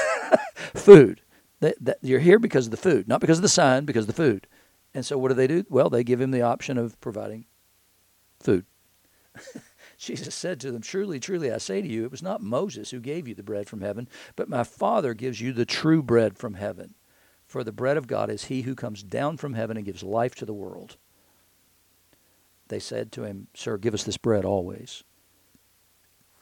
food. 0.74 1.22
That, 1.60 1.76
that, 1.82 1.98
you're 2.02 2.20
here 2.20 2.40
because 2.40 2.68
of 2.68 2.72
the 2.72 2.78
food, 2.78 3.08
not 3.08 3.20
because 3.20 3.40
of 3.40 3.42
the 3.42 3.50
sign, 3.50 3.86
because 3.86 4.04
of 4.04 4.16
the 4.16 4.22
food. 4.22 4.48
And 4.94 5.06
so 5.06 5.18
what 5.18 5.30
do 5.30 5.34
they 5.34 5.48
do? 5.48 5.66
Well, 5.70 5.90
they 5.90 6.04
give 6.04 6.22
him 6.22 6.32
the 6.32 6.44
option 6.44 6.78
of 6.78 7.00
providing 7.02 7.46
food. 8.40 8.66
Jesus 9.98 10.36
said 10.36 10.60
to 10.60 10.72
them, 10.72 10.82
Truly, 10.82 11.20
truly, 11.20 11.52
I 11.52 11.58
say 11.58 11.82
to 11.82 11.88
you, 11.88 12.06
it 12.06 12.12
was 12.12 12.22
not 12.22 12.42
Moses 12.42 12.92
who 12.92 13.00
gave 13.00 13.28
you 13.28 13.34
the 13.34 13.44
bread 13.44 13.68
from 13.68 13.82
heaven, 13.82 14.08
but 14.36 14.50
my 14.50 14.64
Father 14.64 15.14
gives 15.14 15.42
you 15.42 15.52
the 15.52 15.66
true 15.66 16.04
bread 16.04 16.38
from 16.38 16.54
heaven. 16.54 16.94
For 17.48 17.64
the 17.64 17.72
bread 17.72 17.98
of 17.98 18.08
God 18.08 18.30
is 18.30 18.46
he 18.46 18.62
who 18.62 18.76
comes 18.76 19.02
down 19.02 19.38
from 19.38 19.54
heaven 19.54 19.76
and 19.76 19.86
gives 19.86 20.04
life 20.04 20.36
to 20.36 20.46
the 20.46 20.54
world. 20.54 20.98
They 22.68 22.80
said 22.80 23.12
to 23.14 23.24
him, 23.24 23.48
Sir, 23.56 23.78
give 23.78 23.94
us 23.94 24.04
this 24.04 24.18
bread 24.18 24.46
always. 24.46 25.04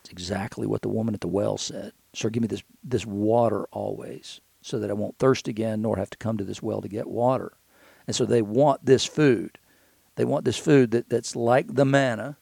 It's 0.01 0.11
exactly 0.11 0.67
what 0.67 0.81
the 0.81 0.89
woman 0.89 1.13
at 1.13 1.21
the 1.21 1.27
well 1.27 1.57
said. 1.57 1.93
Sir, 2.13 2.29
give 2.29 2.41
me 2.41 2.47
this, 2.47 2.63
this 2.83 3.05
water 3.05 3.65
always, 3.71 4.41
so 4.61 4.79
that 4.79 4.89
I 4.89 4.93
won't 4.93 5.17
thirst 5.17 5.47
again 5.47 5.81
nor 5.81 5.97
have 5.97 6.09
to 6.09 6.17
come 6.17 6.37
to 6.37 6.43
this 6.43 6.61
well 6.61 6.81
to 6.81 6.87
get 6.87 7.07
water. 7.07 7.53
And 8.07 8.15
so 8.15 8.25
they 8.25 8.41
want 8.41 8.85
this 8.85 9.05
food. 9.05 9.59
They 10.15 10.25
want 10.25 10.45
this 10.45 10.57
food 10.57 10.91
that, 10.91 11.09
that's 11.09 11.35
like 11.35 11.73
the 11.73 11.85
manna 11.85 12.37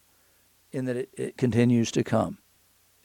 in 0.74 0.86
that 0.86 0.98
it, 0.98 1.10
it 1.13 1.38
continues 1.38 1.92
to 1.92 2.03
come. 2.03 2.39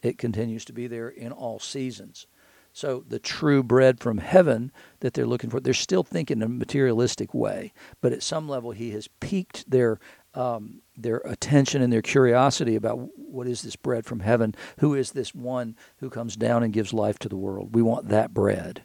It 0.01 0.17
continues 0.17 0.65
to 0.65 0.73
be 0.73 0.87
there 0.87 1.09
in 1.09 1.31
all 1.31 1.59
seasons. 1.59 2.25
So 2.71 3.03
the 3.07 3.19
true 3.19 3.63
bread 3.63 3.99
from 3.99 4.19
heaven 4.19 4.71
that 4.99 5.13
they're 5.13 5.25
looking 5.25 5.49
for, 5.49 5.59
they're 5.59 5.73
still 5.73 6.03
thinking 6.03 6.37
in 6.37 6.43
a 6.43 6.49
materialistic 6.49 7.33
way, 7.33 7.73
but 7.99 8.13
at 8.13 8.23
some 8.23 8.47
level 8.47 8.71
he 8.71 8.91
has 8.91 9.07
piqued 9.19 9.69
their 9.69 9.99
um, 10.35 10.83
their 10.95 11.17
attention 11.25 11.81
and 11.81 11.91
their 11.91 12.03
curiosity 12.03 12.75
about 12.75 13.09
what 13.17 13.47
is 13.47 13.63
this 13.63 13.75
bread 13.75 14.05
from 14.05 14.19
heaven? 14.19 14.53
Who 14.79 14.93
is 14.93 15.11
this 15.11 15.33
one 15.33 15.75
who 15.97 16.09
comes 16.09 16.35
down 16.35 16.61
and 16.61 16.71
gives 16.71 16.93
life 16.93 17.17
to 17.19 17.29
the 17.29 17.35
world? 17.35 17.73
We 17.73 17.81
want 17.81 18.09
that 18.09 18.31
bread. 18.31 18.83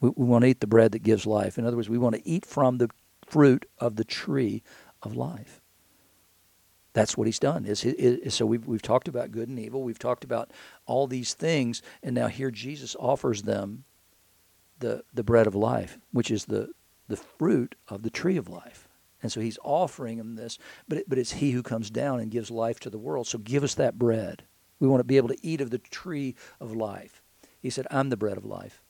We, 0.00 0.10
we 0.10 0.24
want 0.24 0.42
to 0.42 0.50
eat 0.50 0.60
the 0.60 0.68
bread 0.68 0.92
that 0.92 1.02
gives 1.02 1.26
life. 1.26 1.58
In 1.58 1.66
other 1.66 1.76
words, 1.76 1.88
we 1.88 1.98
want 1.98 2.14
to 2.14 2.26
eat 2.26 2.46
from 2.46 2.78
the 2.78 2.90
fruit 3.26 3.66
of 3.78 3.96
the 3.96 4.04
tree 4.04 4.62
of 5.02 5.16
life. 5.16 5.60
That's 6.94 7.18
what 7.18 7.26
he's 7.26 7.40
done. 7.40 7.66
Is, 7.66 7.84
is, 7.84 8.34
so 8.34 8.46
we've, 8.46 8.66
we've 8.66 8.80
talked 8.80 9.08
about 9.08 9.32
good 9.32 9.48
and 9.48 9.58
evil. 9.58 9.82
We've 9.82 9.98
talked 9.98 10.24
about 10.24 10.52
all 10.86 11.06
these 11.06 11.34
things, 11.34 11.82
and 12.02 12.14
now 12.14 12.28
here 12.28 12.50
Jesus 12.50 12.96
offers 12.98 13.42
them 13.42 13.84
the 14.78 15.04
the 15.12 15.24
bread 15.24 15.46
of 15.46 15.54
life, 15.54 15.98
which 16.12 16.30
is 16.30 16.46
the 16.46 16.70
the 17.08 17.16
fruit 17.16 17.74
of 17.88 18.02
the 18.02 18.10
tree 18.10 18.36
of 18.36 18.48
life. 18.48 18.88
And 19.22 19.32
so 19.32 19.40
he's 19.40 19.58
offering 19.64 20.18
them 20.18 20.36
this, 20.36 20.58
but 20.86 20.98
it, 20.98 21.08
but 21.08 21.18
it's 21.18 21.32
he 21.32 21.50
who 21.50 21.62
comes 21.62 21.90
down 21.90 22.20
and 22.20 22.30
gives 22.30 22.50
life 22.50 22.78
to 22.80 22.90
the 22.90 22.98
world. 22.98 23.26
So 23.26 23.38
give 23.38 23.64
us 23.64 23.74
that 23.74 23.98
bread. 23.98 24.44
We 24.78 24.88
want 24.88 25.00
to 25.00 25.04
be 25.04 25.16
able 25.16 25.28
to 25.28 25.46
eat 25.46 25.60
of 25.60 25.70
the 25.70 25.78
tree 25.78 26.34
of 26.60 26.76
life. 26.76 27.22
He 27.60 27.70
said, 27.70 27.86
"I'm 27.90 28.10
the 28.10 28.16
bread 28.16 28.36
of 28.36 28.44
life." 28.44 28.82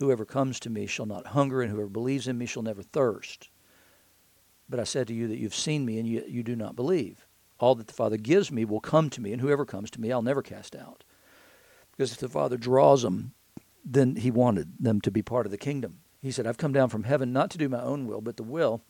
Whoever 0.00 0.24
comes 0.24 0.58
to 0.60 0.70
me 0.70 0.86
shall 0.86 1.06
not 1.06 1.28
hunger, 1.28 1.62
and 1.62 1.70
whoever 1.70 1.88
believes 1.88 2.26
in 2.26 2.38
me 2.38 2.46
shall 2.46 2.62
never 2.62 2.82
thirst. 2.82 3.50
But 4.68 4.80
I 4.80 4.84
said 4.84 5.06
to 5.08 5.14
you 5.14 5.28
that 5.28 5.38
you've 5.38 5.54
seen 5.54 5.84
me, 5.84 5.98
and 5.98 6.08
you, 6.08 6.24
you 6.26 6.42
do 6.42 6.56
not 6.56 6.76
believe. 6.76 7.26
All 7.58 7.74
that 7.74 7.86
the 7.86 7.94
Father 7.94 8.16
gives 8.16 8.50
me 8.50 8.64
will 8.64 8.80
come 8.80 9.10
to 9.10 9.20
me, 9.20 9.32
and 9.32 9.40
whoever 9.40 9.64
comes 9.64 9.90
to 9.92 10.00
me, 10.00 10.10
I'll 10.10 10.22
never 10.22 10.42
cast 10.42 10.74
out. 10.74 11.04
Because 11.92 12.12
if 12.12 12.18
the 12.18 12.28
Father 12.28 12.56
draws 12.56 13.02
them, 13.02 13.34
then 13.84 14.16
he 14.16 14.30
wanted 14.30 14.74
them 14.80 15.00
to 15.02 15.10
be 15.10 15.22
part 15.22 15.46
of 15.46 15.52
the 15.52 15.58
kingdom. 15.58 16.00
He 16.20 16.30
said, 16.30 16.46
I've 16.46 16.58
come 16.58 16.72
down 16.72 16.88
from 16.88 17.04
heaven 17.04 17.32
not 17.32 17.50
to 17.50 17.58
do 17.58 17.68
my 17.68 17.82
own 17.82 18.06
will, 18.06 18.20
but 18.20 18.36
the 18.36 18.42
will 18.42 18.82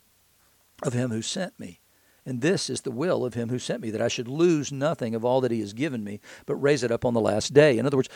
of 0.82 0.92
him 0.92 1.10
who 1.10 1.20
sent 1.20 1.58
me. 1.58 1.80
And 2.26 2.40
this 2.40 2.70
is 2.70 2.80
the 2.80 2.90
will 2.90 3.24
of 3.24 3.34
him 3.34 3.50
who 3.50 3.58
sent 3.58 3.82
me, 3.82 3.90
that 3.90 4.00
I 4.00 4.08
should 4.08 4.28
lose 4.28 4.72
nothing 4.72 5.14
of 5.14 5.24
all 5.24 5.40
that 5.42 5.50
he 5.50 5.60
has 5.60 5.74
given 5.74 6.02
me, 6.02 6.20
but 6.46 6.56
raise 6.56 6.82
it 6.82 6.90
up 6.90 7.04
on 7.04 7.12
the 7.12 7.20
last 7.20 7.52
day. 7.52 7.76
In 7.76 7.84
other 7.84 7.98
words, 7.98 8.08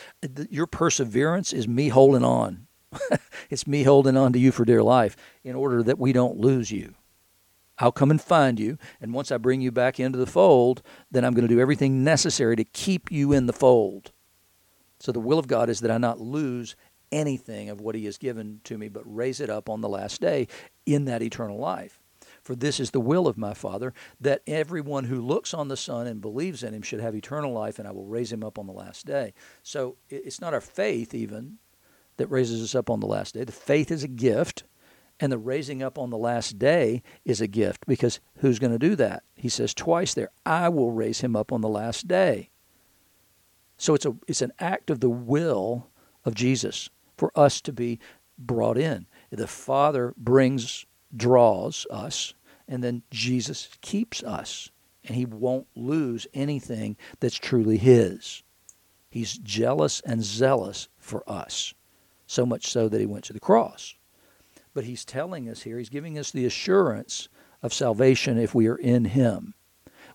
your 0.49 0.65
perseverance 0.65 1.53
is 1.53 1.67
me 1.67 1.89
holding 1.89 2.23
on. 2.23 2.65
it's 3.51 3.67
me 3.67 3.83
holding 3.83 4.17
on 4.17 4.33
to 4.33 4.39
you 4.39 4.51
for 4.51 4.65
dear 4.65 4.81
life 4.81 5.15
in 5.43 5.55
order 5.55 5.83
that 5.83 5.99
we 5.99 6.11
don't 6.11 6.37
lose 6.37 6.71
you. 6.71 6.95
I'll 7.79 7.91
come 7.91 8.11
and 8.11 8.21
find 8.21 8.59
you, 8.59 8.77
and 9.01 9.13
once 9.13 9.31
I 9.31 9.37
bring 9.37 9.61
you 9.61 9.71
back 9.71 9.99
into 9.99 10.17
the 10.17 10.27
fold, 10.27 10.81
then 11.09 11.23
I'm 11.23 11.33
going 11.33 11.47
to 11.47 11.53
do 11.53 11.61
everything 11.61 12.03
necessary 12.03 12.55
to 12.57 12.63
keep 12.65 13.11
you 13.11 13.31
in 13.31 13.45
the 13.45 13.53
fold. 13.53 14.11
So 14.99 15.11
the 15.11 15.19
will 15.19 15.39
of 15.39 15.47
God 15.47 15.69
is 15.69 15.79
that 15.79 15.91
I 15.91 15.97
not 15.97 16.19
lose 16.19 16.75
anything 17.11 17.69
of 17.69 17.79
what 17.79 17.95
He 17.95 18.05
has 18.05 18.17
given 18.17 18.61
to 18.65 18.77
me, 18.77 18.89
but 18.89 19.03
raise 19.05 19.39
it 19.39 19.49
up 19.49 19.69
on 19.69 19.81
the 19.81 19.89
last 19.89 20.19
day 20.21 20.47
in 20.85 21.05
that 21.05 21.23
eternal 21.23 21.57
life. 21.57 21.99
For 22.43 22.55
this 22.55 22.79
is 22.79 22.91
the 22.91 22.99
will 22.99 23.27
of 23.27 23.37
my 23.37 23.53
Father, 23.53 23.93
that 24.19 24.41
everyone 24.47 25.05
who 25.05 25.21
looks 25.21 25.53
on 25.53 25.67
the 25.67 25.77
Son 25.77 26.07
and 26.07 26.21
believes 26.21 26.63
in 26.63 26.73
Him 26.73 26.81
should 26.81 26.99
have 26.99 27.15
eternal 27.15 27.53
life, 27.53 27.79
and 27.79 27.87
I 27.87 27.91
will 27.91 28.05
raise 28.05 28.31
him 28.31 28.43
up 28.43 28.59
on 28.59 28.67
the 28.67 28.73
last 28.73 29.05
day. 29.05 29.33
So 29.63 29.97
it's 30.09 30.41
not 30.41 30.53
our 30.53 30.61
faith, 30.61 31.13
even, 31.13 31.57
that 32.17 32.27
raises 32.27 32.61
us 32.61 32.75
up 32.75 32.89
on 32.89 32.99
the 32.99 33.07
last 33.07 33.33
day. 33.33 33.43
The 33.43 33.51
faith 33.51 33.91
is 33.91 34.03
a 34.03 34.07
gift, 34.07 34.63
and 35.19 35.31
the 35.31 35.37
raising 35.37 35.83
up 35.83 35.97
on 35.97 36.09
the 36.09 36.17
last 36.17 36.57
day 36.57 37.03
is 37.25 37.41
a 37.41 37.47
gift 37.47 37.85
because 37.87 38.19
who's 38.37 38.59
going 38.59 38.71
to 38.71 38.79
do 38.79 38.95
that? 38.95 39.23
He 39.35 39.49
says 39.49 39.73
twice 39.73 40.13
there, 40.13 40.29
I 40.45 40.69
will 40.69 40.91
raise 40.91 41.21
him 41.21 41.35
up 41.35 41.51
on 41.51 41.61
the 41.61 41.69
last 41.69 42.07
day. 42.07 42.49
So 43.77 43.93
it's 43.93 44.05
a 44.05 44.15
it's 44.27 44.41
an 44.41 44.51
act 44.59 44.89
of 44.89 44.99
the 44.99 45.09
will 45.09 45.87
of 46.25 46.35
Jesus 46.35 46.89
for 47.17 47.31
us 47.35 47.61
to 47.61 47.73
be 47.73 47.99
brought 48.37 48.77
in. 48.77 49.07
The 49.29 49.47
Father 49.47 50.13
brings 50.17 50.85
draws 51.15 51.85
us 51.89 52.33
and 52.67 52.83
then 52.83 53.03
Jesus 53.09 53.69
keeps 53.81 54.23
us 54.23 54.69
and 55.03 55.15
he 55.15 55.25
won't 55.25 55.67
lose 55.75 56.27
anything 56.33 56.97
that's 57.19 57.37
truly 57.37 57.77
his. 57.77 58.43
He's 59.09 59.37
jealous 59.37 60.01
and 60.01 60.23
zealous 60.23 60.87
for 60.99 61.23
us 61.27 61.73
so 62.27 62.45
much 62.45 62.67
so 62.67 62.87
that 62.87 62.99
he 62.99 63.07
went 63.07 63.23
to 63.25 63.33
the 63.33 63.39
cross. 63.39 63.95
But 64.79 64.85
he's 64.85 65.03
telling 65.03 65.49
us 65.49 65.63
here, 65.63 65.77
he's 65.77 65.89
giving 65.89 66.17
us 66.17 66.31
the 66.31 66.45
assurance 66.45 67.27
of 67.61 67.73
salvation 67.73 68.37
if 68.37 68.55
we 68.55 68.69
are 68.69 68.77
in 68.77 69.03
him. 69.03 69.53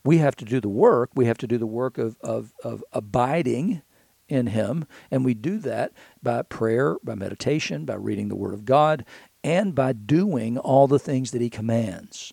We 0.02 0.16
have 0.16 0.36
to 0.36 0.46
do 0.46 0.58
the 0.58 0.70
work. 0.70 1.10
We 1.14 1.26
have 1.26 1.36
to 1.36 1.46
do 1.46 1.58
the 1.58 1.66
work 1.66 1.98
of, 1.98 2.16
of, 2.22 2.54
of 2.64 2.82
abiding 2.90 3.82
in 4.26 4.46
him. 4.46 4.86
And 5.10 5.22
we 5.22 5.34
do 5.34 5.58
that 5.58 5.92
by 6.22 6.40
prayer, 6.40 6.96
by 7.04 7.14
meditation, 7.14 7.84
by 7.84 7.96
reading 7.96 8.28
the 8.28 8.36
Word 8.36 8.54
of 8.54 8.64
God, 8.64 9.04
and 9.42 9.74
by 9.74 9.92
doing 9.92 10.56
all 10.56 10.88
the 10.88 10.98
things 10.98 11.32
that 11.32 11.42
he 11.42 11.50
commands. 11.50 12.32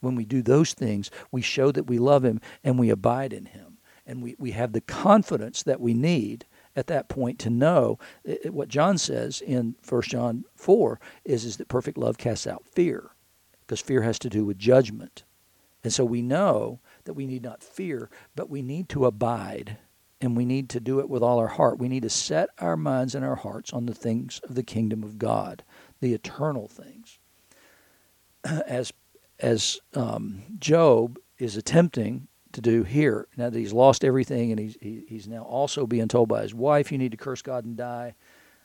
When 0.00 0.14
we 0.14 0.24
do 0.24 0.40
those 0.40 0.72
things, 0.72 1.10
we 1.30 1.42
show 1.42 1.70
that 1.70 1.86
we 1.86 1.98
love 1.98 2.24
him 2.24 2.40
and 2.64 2.78
we 2.78 2.88
abide 2.88 3.34
in 3.34 3.44
him. 3.44 3.76
And 4.06 4.22
we, 4.22 4.36
we 4.38 4.52
have 4.52 4.72
the 4.72 4.80
confidence 4.80 5.62
that 5.64 5.82
we 5.82 5.92
need 5.92 6.46
at 6.74 6.86
that 6.86 7.08
point 7.08 7.38
to 7.40 7.50
know 7.50 7.98
it, 8.24 8.52
what 8.52 8.68
John 8.68 8.98
says 8.98 9.40
in 9.40 9.76
1 9.86 10.02
John 10.02 10.44
4 10.56 11.00
is, 11.24 11.44
is 11.44 11.56
that 11.58 11.68
perfect 11.68 11.98
love 11.98 12.18
casts 12.18 12.46
out 12.46 12.66
fear 12.66 13.10
because 13.60 13.80
fear 13.80 14.02
has 14.02 14.18
to 14.20 14.30
do 14.30 14.44
with 14.44 14.58
judgment. 14.58 15.24
And 15.84 15.92
so 15.92 16.04
we 16.04 16.22
know 16.22 16.80
that 17.04 17.14
we 17.14 17.26
need 17.26 17.42
not 17.42 17.62
fear, 17.62 18.08
but 18.36 18.48
we 18.48 18.62
need 18.62 18.88
to 18.90 19.06
abide 19.06 19.78
and 20.20 20.36
we 20.36 20.44
need 20.44 20.68
to 20.70 20.80
do 20.80 21.00
it 21.00 21.08
with 21.08 21.22
all 21.22 21.38
our 21.38 21.48
heart. 21.48 21.78
We 21.78 21.88
need 21.88 22.04
to 22.04 22.10
set 22.10 22.50
our 22.58 22.76
minds 22.76 23.14
and 23.14 23.24
our 23.24 23.34
hearts 23.34 23.72
on 23.72 23.86
the 23.86 23.94
things 23.94 24.40
of 24.44 24.54
the 24.54 24.62
kingdom 24.62 25.02
of 25.02 25.18
God, 25.18 25.64
the 26.00 26.14
eternal 26.14 26.68
things. 26.68 27.18
As 28.44 28.92
as 29.40 29.80
um, 29.94 30.42
Job 30.60 31.18
is 31.38 31.56
attempting 31.56 32.28
to 32.52 32.60
do 32.60 32.82
here. 32.82 33.26
Now 33.36 33.50
that 33.50 33.58
he's 33.58 33.72
lost 33.72 34.04
everything, 34.04 34.50
and 34.50 34.60
he's 34.60 34.76
he, 34.80 35.04
he's 35.08 35.28
now 35.28 35.42
also 35.42 35.86
being 35.86 36.08
told 36.08 36.28
by 36.28 36.42
his 36.42 36.54
wife, 36.54 36.92
"You 36.92 36.98
need 36.98 37.12
to 37.12 37.16
curse 37.16 37.42
God 37.42 37.64
and 37.64 37.76
die," 37.76 38.14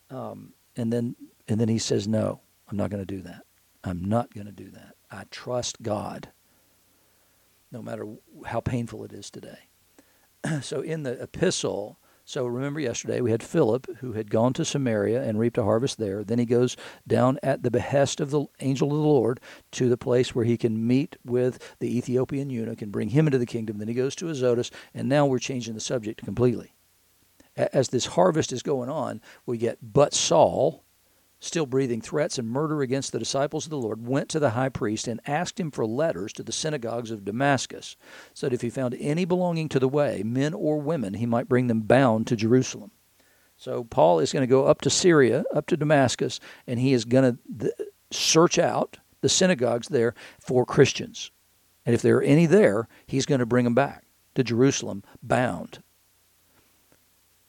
um, 0.10 0.54
and 0.76 0.92
then 0.92 1.16
and 1.48 1.60
then 1.60 1.70
he 1.70 1.80
says, 1.80 2.08
"No, 2.08 2.42
I'm 2.70 2.78
not 2.78 2.90
going 2.90 3.06
to 3.06 3.16
do 3.16 3.22
that. 3.24 3.44
I'm 3.84 4.04
not 4.06 4.34
going 4.34 4.48
to 4.48 4.52
do 4.54 4.70
that. 4.72 4.96
I 5.10 5.24
trust 5.32 5.82
God, 5.82 6.30
no 7.72 7.82
matter 7.82 8.06
how 8.46 8.60
painful 8.60 9.04
it 9.04 9.14
is 9.14 9.30
today." 9.30 9.70
so 10.62 10.82
in 10.82 11.04
the 11.04 11.22
epistle, 11.22 12.00
so 12.28 12.46
remember 12.46 12.82
yesterday 12.82 13.22
we 13.22 13.32
had 13.32 13.42
Philip 13.42 13.88
who 14.00 14.12
had 14.12 14.30
gone 14.30 14.52
to 14.52 14.66
Samaria 14.66 15.24
and 15.24 15.40
reaped 15.40 15.58
a 15.58 15.64
harvest 15.64 15.98
there. 15.98 16.26
Then 16.26 16.40
he 16.40 16.46
goes 16.46 16.76
down 17.08 17.40
at 17.42 17.64
the 17.64 17.72
behest 17.72 18.20
of 18.20 18.32
the 18.32 18.48
angel 18.60 18.92
of 18.92 18.98
the 18.98 19.02
Lord 19.02 19.40
to 19.72 19.88
the 19.88 19.96
place 19.96 20.36
where 20.36 20.44
he 20.44 20.58
can 20.58 20.86
meet 20.86 21.16
with 21.24 21.76
the 21.80 21.98
Ethiopian 21.98 22.50
eunuch 22.50 22.82
and 22.82 22.92
bring 22.92 23.10
him 23.10 23.28
into 23.28 23.38
the 23.38 23.46
kingdom. 23.46 23.78
Then 23.78 23.88
he 23.88 23.94
goes 23.94 24.14
to 24.18 24.28
Azotus, 24.28 24.72
and 24.94 25.08
now 25.08 25.26
we're 25.26 25.40
changing 25.40 25.74
the 25.74 25.80
subject 25.80 26.26
completely. 26.26 26.74
As 27.56 27.88
this 27.88 28.08
harvest 28.08 28.52
is 28.52 28.62
going 28.62 28.90
on, 28.90 29.22
we 29.46 29.58
get 29.58 29.78
but 29.82 30.14
Saul, 30.14 30.84
still 31.40 31.66
breathing 31.66 32.02
threats 32.02 32.38
and 32.38 32.50
murder 32.50 32.82
against 32.82 33.12
the 33.12 33.20
disciples 33.20 33.66
of 33.66 33.70
the 33.70 33.78
Lord, 33.78 34.08
went 34.08 34.30
to 34.30 34.40
the 34.40 34.52
high 34.52 34.70
priest 34.70 35.08
and 35.08 35.22
asked 35.28 35.60
him 35.60 35.72
for 35.72 35.86
letters 35.86 36.34
to 36.34 36.44
the 36.44 36.52
synagogues 36.52 37.12
of 37.12 37.26
Damascus, 37.26 37.96
so 38.34 38.48
that 38.48 38.54
if 38.54 38.62
he 38.62 38.70
found 38.70 38.96
any 39.00 39.26
belonging 39.26 39.70
to 39.70 39.80
the 39.80 39.88
way, 39.88 40.24
men 40.24 40.54
or 40.54 40.80
women, 40.80 41.14
he 41.14 41.26
might 41.26 41.50
bring 41.50 41.68
them 41.68 41.82
bound 41.82 42.28
to 42.28 42.36
Jerusalem. 42.36 42.92
So 43.56 43.84
Paul 43.84 44.20
is 44.20 44.32
going 44.32 44.42
to 44.42 44.48
go 44.48 44.66
up 44.66 44.82
to 44.82 44.90
Syria, 44.90 45.44
up 45.54 45.68
to 45.68 45.78
Damascus, 45.78 46.40
and 46.68 46.80
he 46.80 46.94
is 46.94 47.06
going 47.06 47.38
to 47.60 47.74
search 48.12 48.60
out 48.60 48.98
the 49.22 49.30
synagogues 49.30 49.88
there 49.88 50.14
for 50.40 50.66
Christians. 50.66 51.32
And 51.86 51.96
if 51.96 52.02
there 52.02 52.18
are 52.18 52.24
any 52.24 52.46
there, 52.46 52.88
he's 53.08 53.26
going 53.26 53.40
to 53.40 53.46
bring 53.46 53.64
them 53.64 53.74
back 53.74 54.04
to 54.36 54.44
Jerusalem 54.44 55.04
bound. 55.24 55.82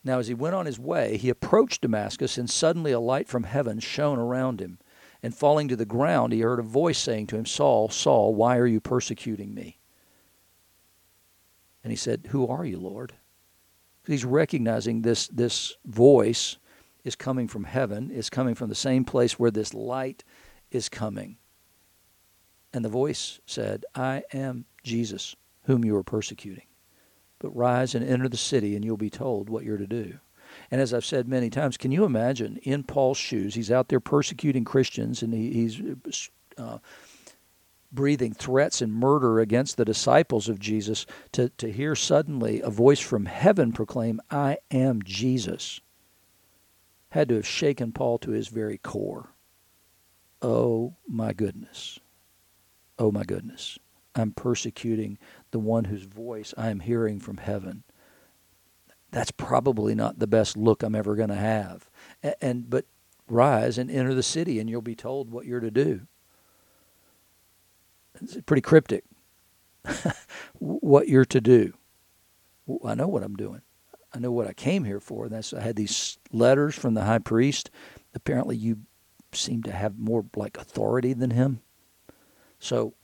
Now, 0.04 0.18
as 0.18 0.28
he 0.28 0.34
went 0.34 0.54
on 0.54 0.66
his 0.66 0.78
way, 0.78 1.16
he 1.16 1.28
approached 1.28 1.82
Damascus, 1.82 2.38
and 2.38 2.48
suddenly 2.48 2.92
a 2.92 3.00
light 3.00 3.28
from 3.28 3.44
heaven 3.44 3.80
shone 3.80 4.18
around 4.18 4.60
him. 4.60 4.78
And 5.22 5.34
falling 5.34 5.66
to 5.68 5.76
the 5.76 5.84
ground, 5.84 6.32
he 6.32 6.40
heard 6.40 6.60
a 6.60 6.62
voice 6.62 6.98
saying 6.98 7.26
to 7.28 7.36
him, 7.36 7.44
Saul, 7.44 7.88
Saul, 7.88 8.34
why 8.34 8.56
are 8.56 8.66
you 8.66 8.80
persecuting 8.80 9.52
me? 9.52 9.78
And 11.82 11.90
he 11.90 11.96
said, 11.96 12.28
Who 12.30 12.46
are 12.46 12.64
you, 12.64 12.78
Lord? 12.78 13.14
He's 14.06 14.24
recognizing 14.24 15.02
this, 15.02 15.28
this 15.28 15.74
voice 15.84 16.56
is 17.04 17.14
coming 17.14 17.48
from 17.48 17.64
heaven, 17.64 18.10
is 18.10 18.30
coming 18.30 18.54
from 18.54 18.68
the 18.68 18.74
same 18.74 19.04
place 19.04 19.38
where 19.38 19.50
this 19.50 19.74
light 19.74 20.24
is 20.70 20.88
coming. 20.88 21.36
And 22.72 22.84
the 22.84 22.88
voice 22.88 23.40
said, 23.46 23.84
I 23.94 24.22
am 24.32 24.66
Jesus, 24.82 25.34
whom 25.64 25.84
you 25.84 25.96
are 25.96 26.02
persecuting. 26.02 26.66
But 27.38 27.54
rise 27.56 27.94
and 27.94 28.04
enter 28.04 28.28
the 28.28 28.36
city, 28.36 28.74
and 28.74 28.84
you'll 28.84 28.96
be 28.96 29.10
told 29.10 29.48
what 29.48 29.64
you're 29.64 29.78
to 29.78 29.86
do. 29.86 30.18
And 30.70 30.80
as 30.80 30.92
I've 30.92 31.04
said 31.04 31.28
many 31.28 31.50
times, 31.50 31.76
can 31.76 31.92
you 31.92 32.04
imagine 32.04 32.58
in 32.62 32.82
Paul's 32.82 33.18
shoes? 33.18 33.54
He's 33.54 33.70
out 33.70 33.88
there 33.88 34.00
persecuting 34.00 34.64
Christians, 34.64 35.22
and 35.22 35.32
he, 35.32 35.52
he's 35.52 35.82
uh, 36.56 36.78
breathing 37.92 38.32
threats 38.32 38.82
and 38.82 38.92
murder 38.92 39.40
against 39.40 39.76
the 39.76 39.84
disciples 39.84 40.48
of 40.48 40.58
Jesus. 40.58 41.06
To, 41.32 41.48
to 41.50 41.70
hear 41.70 41.94
suddenly 41.94 42.60
a 42.60 42.70
voice 42.70 43.00
from 43.00 43.26
heaven 43.26 43.72
proclaim, 43.72 44.20
I 44.30 44.58
am 44.70 45.02
Jesus, 45.02 45.80
had 47.10 47.28
to 47.28 47.36
have 47.36 47.46
shaken 47.46 47.92
Paul 47.92 48.18
to 48.18 48.32
his 48.32 48.48
very 48.48 48.78
core. 48.78 49.30
Oh 50.42 50.94
my 51.06 51.32
goodness. 51.32 51.98
Oh 52.98 53.10
my 53.10 53.24
goodness. 53.24 53.78
I'm 54.14 54.32
persecuting 54.32 55.18
the 55.50 55.58
one 55.58 55.84
whose 55.84 56.04
voice 56.04 56.52
I 56.56 56.70
am 56.70 56.80
hearing 56.80 57.20
from 57.20 57.38
heaven. 57.38 57.84
That's 59.10 59.30
probably 59.30 59.94
not 59.94 60.18
the 60.18 60.26
best 60.26 60.56
look 60.56 60.82
I'm 60.82 60.94
ever 60.94 61.14
going 61.14 61.28
to 61.30 61.34
have. 61.34 61.88
And, 62.22 62.34
and 62.40 62.70
but 62.70 62.84
rise 63.28 63.78
and 63.78 63.90
enter 63.90 64.14
the 64.14 64.22
city 64.22 64.58
and 64.58 64.68
you'll 64.68 64.82
be 64.82 64.94
told 64.94 65.30
what 65.30 65.46
you're 65.46 65.60
to 65.60 65.70
do. 65.70 66.02
It's 68.20 68.38
pretty 68.46 68.62
cryptic. 68.62 69.04
what 70.58 71.08
you're 71.08 71.24
to 71.26 71.40
do. 71.40 71.74
I 72.84 72.94
know 72.94 73.08
what 73.08 73.22
I'm 73.22 73.36
doing. 73.36 73.62
I 74.12 74.18
know 74.18 74.32
what 74.32 74.46
I 74.46 74.52
came 74.52 74.84
here 74.84 75.00
for. 75.00 75.28
That's 75.28 75.52
I 75.52 75.60
had 75.60 75.76
these 75.76 76.18
letters 76.32 76.74
from 76.74 76.94
the 76.94 77.04
high 77.04 77.18
priest. 77.18 77.70
Apparently 78.14 78.56
you 78.56 78.78
seem 79.32 79.62
to 79.62 79.72
have 79.72 79.98
more 79.98 80.24
like 80.34 80.56
authority 80.56 81.12
than 81.12 81.30
him. 81.30 81.60
So 82.58 82.94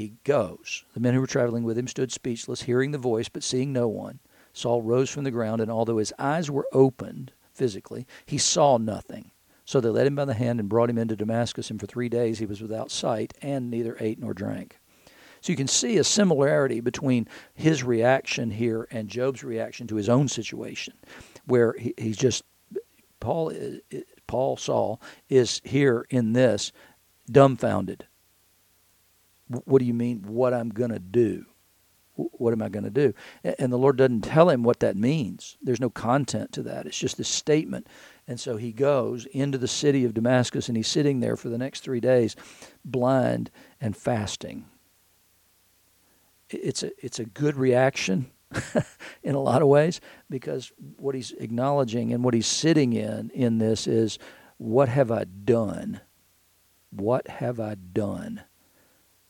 he 0.00 0.14
goes. 0.24 0.84
The 0.94 1.00
men 1.00 1.12
who 1.12 1.20
were 1.20 1.26
traveling 1.26 1.62
with 1.62 1.76
him 1.76 1.86
stood 1.86 2.10
speechless, 2.10 2.62
hearing 2.62 2.90
the 2.90 2.98
voice, 2.98 3.28
but 3.28 3.42
seeing 3.42 3.70
no 3.70 3.86
one. 3.86 4.18
Saul 4.54 4.80
rose 4.80 5.10
from 5.10 5.24
the 5.24 5.30
ground, 5.30 5.60
and 5.60 5.70
although 5.70 5.98
his 5.98 6.12
eyes 6.18 6.50
were 6.50 6.66
opened 6.72 7.32
physically, 7.52 8.06
he 8.24 8.38
saw 8.38 8.78
nothing. 8.78 9.30
So 9.66 9.78
they 9.78 9.90
led 9.90 10.06
him 10.06 10.16
by 10.16 10.24
the 10.24 10.34
hand 10.34 10.58
and 10.58 10.70
brought 10.70 10.88
him 10.88 10.96
into 10.96 11.16
Damascus, 11.16 11.70
and 11.70 11.78
for 11.78 11.86
three 11.86 12.08
days 12.08 12.38
he 12.38 12.46
was 12.46 12.62
without 12.62 12.90
sight 12.90 13.34
and 13.42 13.70
neither 13.70 13.96
ate 14.00 14.18
nor 14.18 14.32
drank. 14.32 14.80
So 15.42 15.52
you 15.52 15.56
can 15.56 15.68
see 15.68 15.98
a 15.98 16.04
similarity 16.04 16.80
between 16.80 17.28
his 17.54 17.84
reaction 17.84 18.50
here 18.50 18.88
and 18.90 19.08
Job's 19.08 19.44
reaction 19.44 19.86
to 19.88 19.96
his 19.96 20.08
own 20.08 20.28
situation, 20.28 20.94
where 21.44 21.74
he, 21.74 21.94
he's 21.98 22.16
just 22.16 22.42
Paul 23.20 23.50
uh, 23.50 23.96
uh, 23.96 24.00
Paul 24.26 24.56
Saul 24.56 25.00
is 25.28 25.60
here 25.62 26.06
in 26.08 26.32
this 26.32 26.72
dumbfounded 27.30 28.06
what 29.50 29.80
do 29.80 29.84
you 29.84 29.94
mean, 29.94 30.22
what 30.22 30.54
I'm 30.54 30.68
going 30.68 30.90
to 30.90 30.98
do? 30.98 31.46
What 32.14 32.52
am 32.52 32.62
I 32.62 32.68
going 32.68 32.84
to 32.84 32.90
do? 32.90 33.14
And 33.42 33.72
the 33.72 33.78
Lord 33.78 33.96
doesn't 33.96 34.22
tell 34.22 34.50
him 34.50 34.62
what 34.62 34.80
that 34.80 34.96
means. 34.96 35.56
There's 35.62 35.80
no 35.80 35.90
content 35.90 36.52
to 36.52 36.62
that. 36.64 36.86
It's 36.86 36.98
just 36.98 37.18
a 37.18 37.24
statement. 37.24 37.86
And 38.28 38.38
so 38.38 38.56
he 38.56 38.72
goes 38.72 39.26
into 39.26 39.58
the 39.58 39.68
city 39.68 40.04
of 40.04 40.14
Damascus 40.14 40.68
and 40.68 40.76
he's 40.76 40.88
sitting 40.88 41.20
there 41.20 41.36
for 41.36 41.48
the 41.48 41.58
next 41.58 41.80
three 41.80 42.00
days, 42.00 42.36
blind 42.84 43.50
and 43.80 43.96
fasting. 43.96 44.66
It's 46.50 46.82
a, 46.82 46.90
it's 47.04 47.18
a 47.18 47.24
good 47.24 47.56
reaction 47.56 48.30
in 49.22 49.34
a 49.34 49.40
lot 49.40 49.62
of 49.62 49.68
ways 49.68 50.00
because 50.28 50.72
what 50.96 51.14
he's 51.14 51.32
acknowledging 51.32 52.12
and 52.12 52.22
what 52.22 52.34
he's 52.34 52.46
sitting 52.46 52.92
in 52.92 53.30
in 53.30 53.58
this 53.58 53.86
is 53.86 54.18
what 54.58 54.88
have 54.88 55.10
I 55.10 55.24
done? 55.24 56.00
What 56.90 57.28
have 57.28 57.60
I 57.60 57.76
done? 57.76 58.42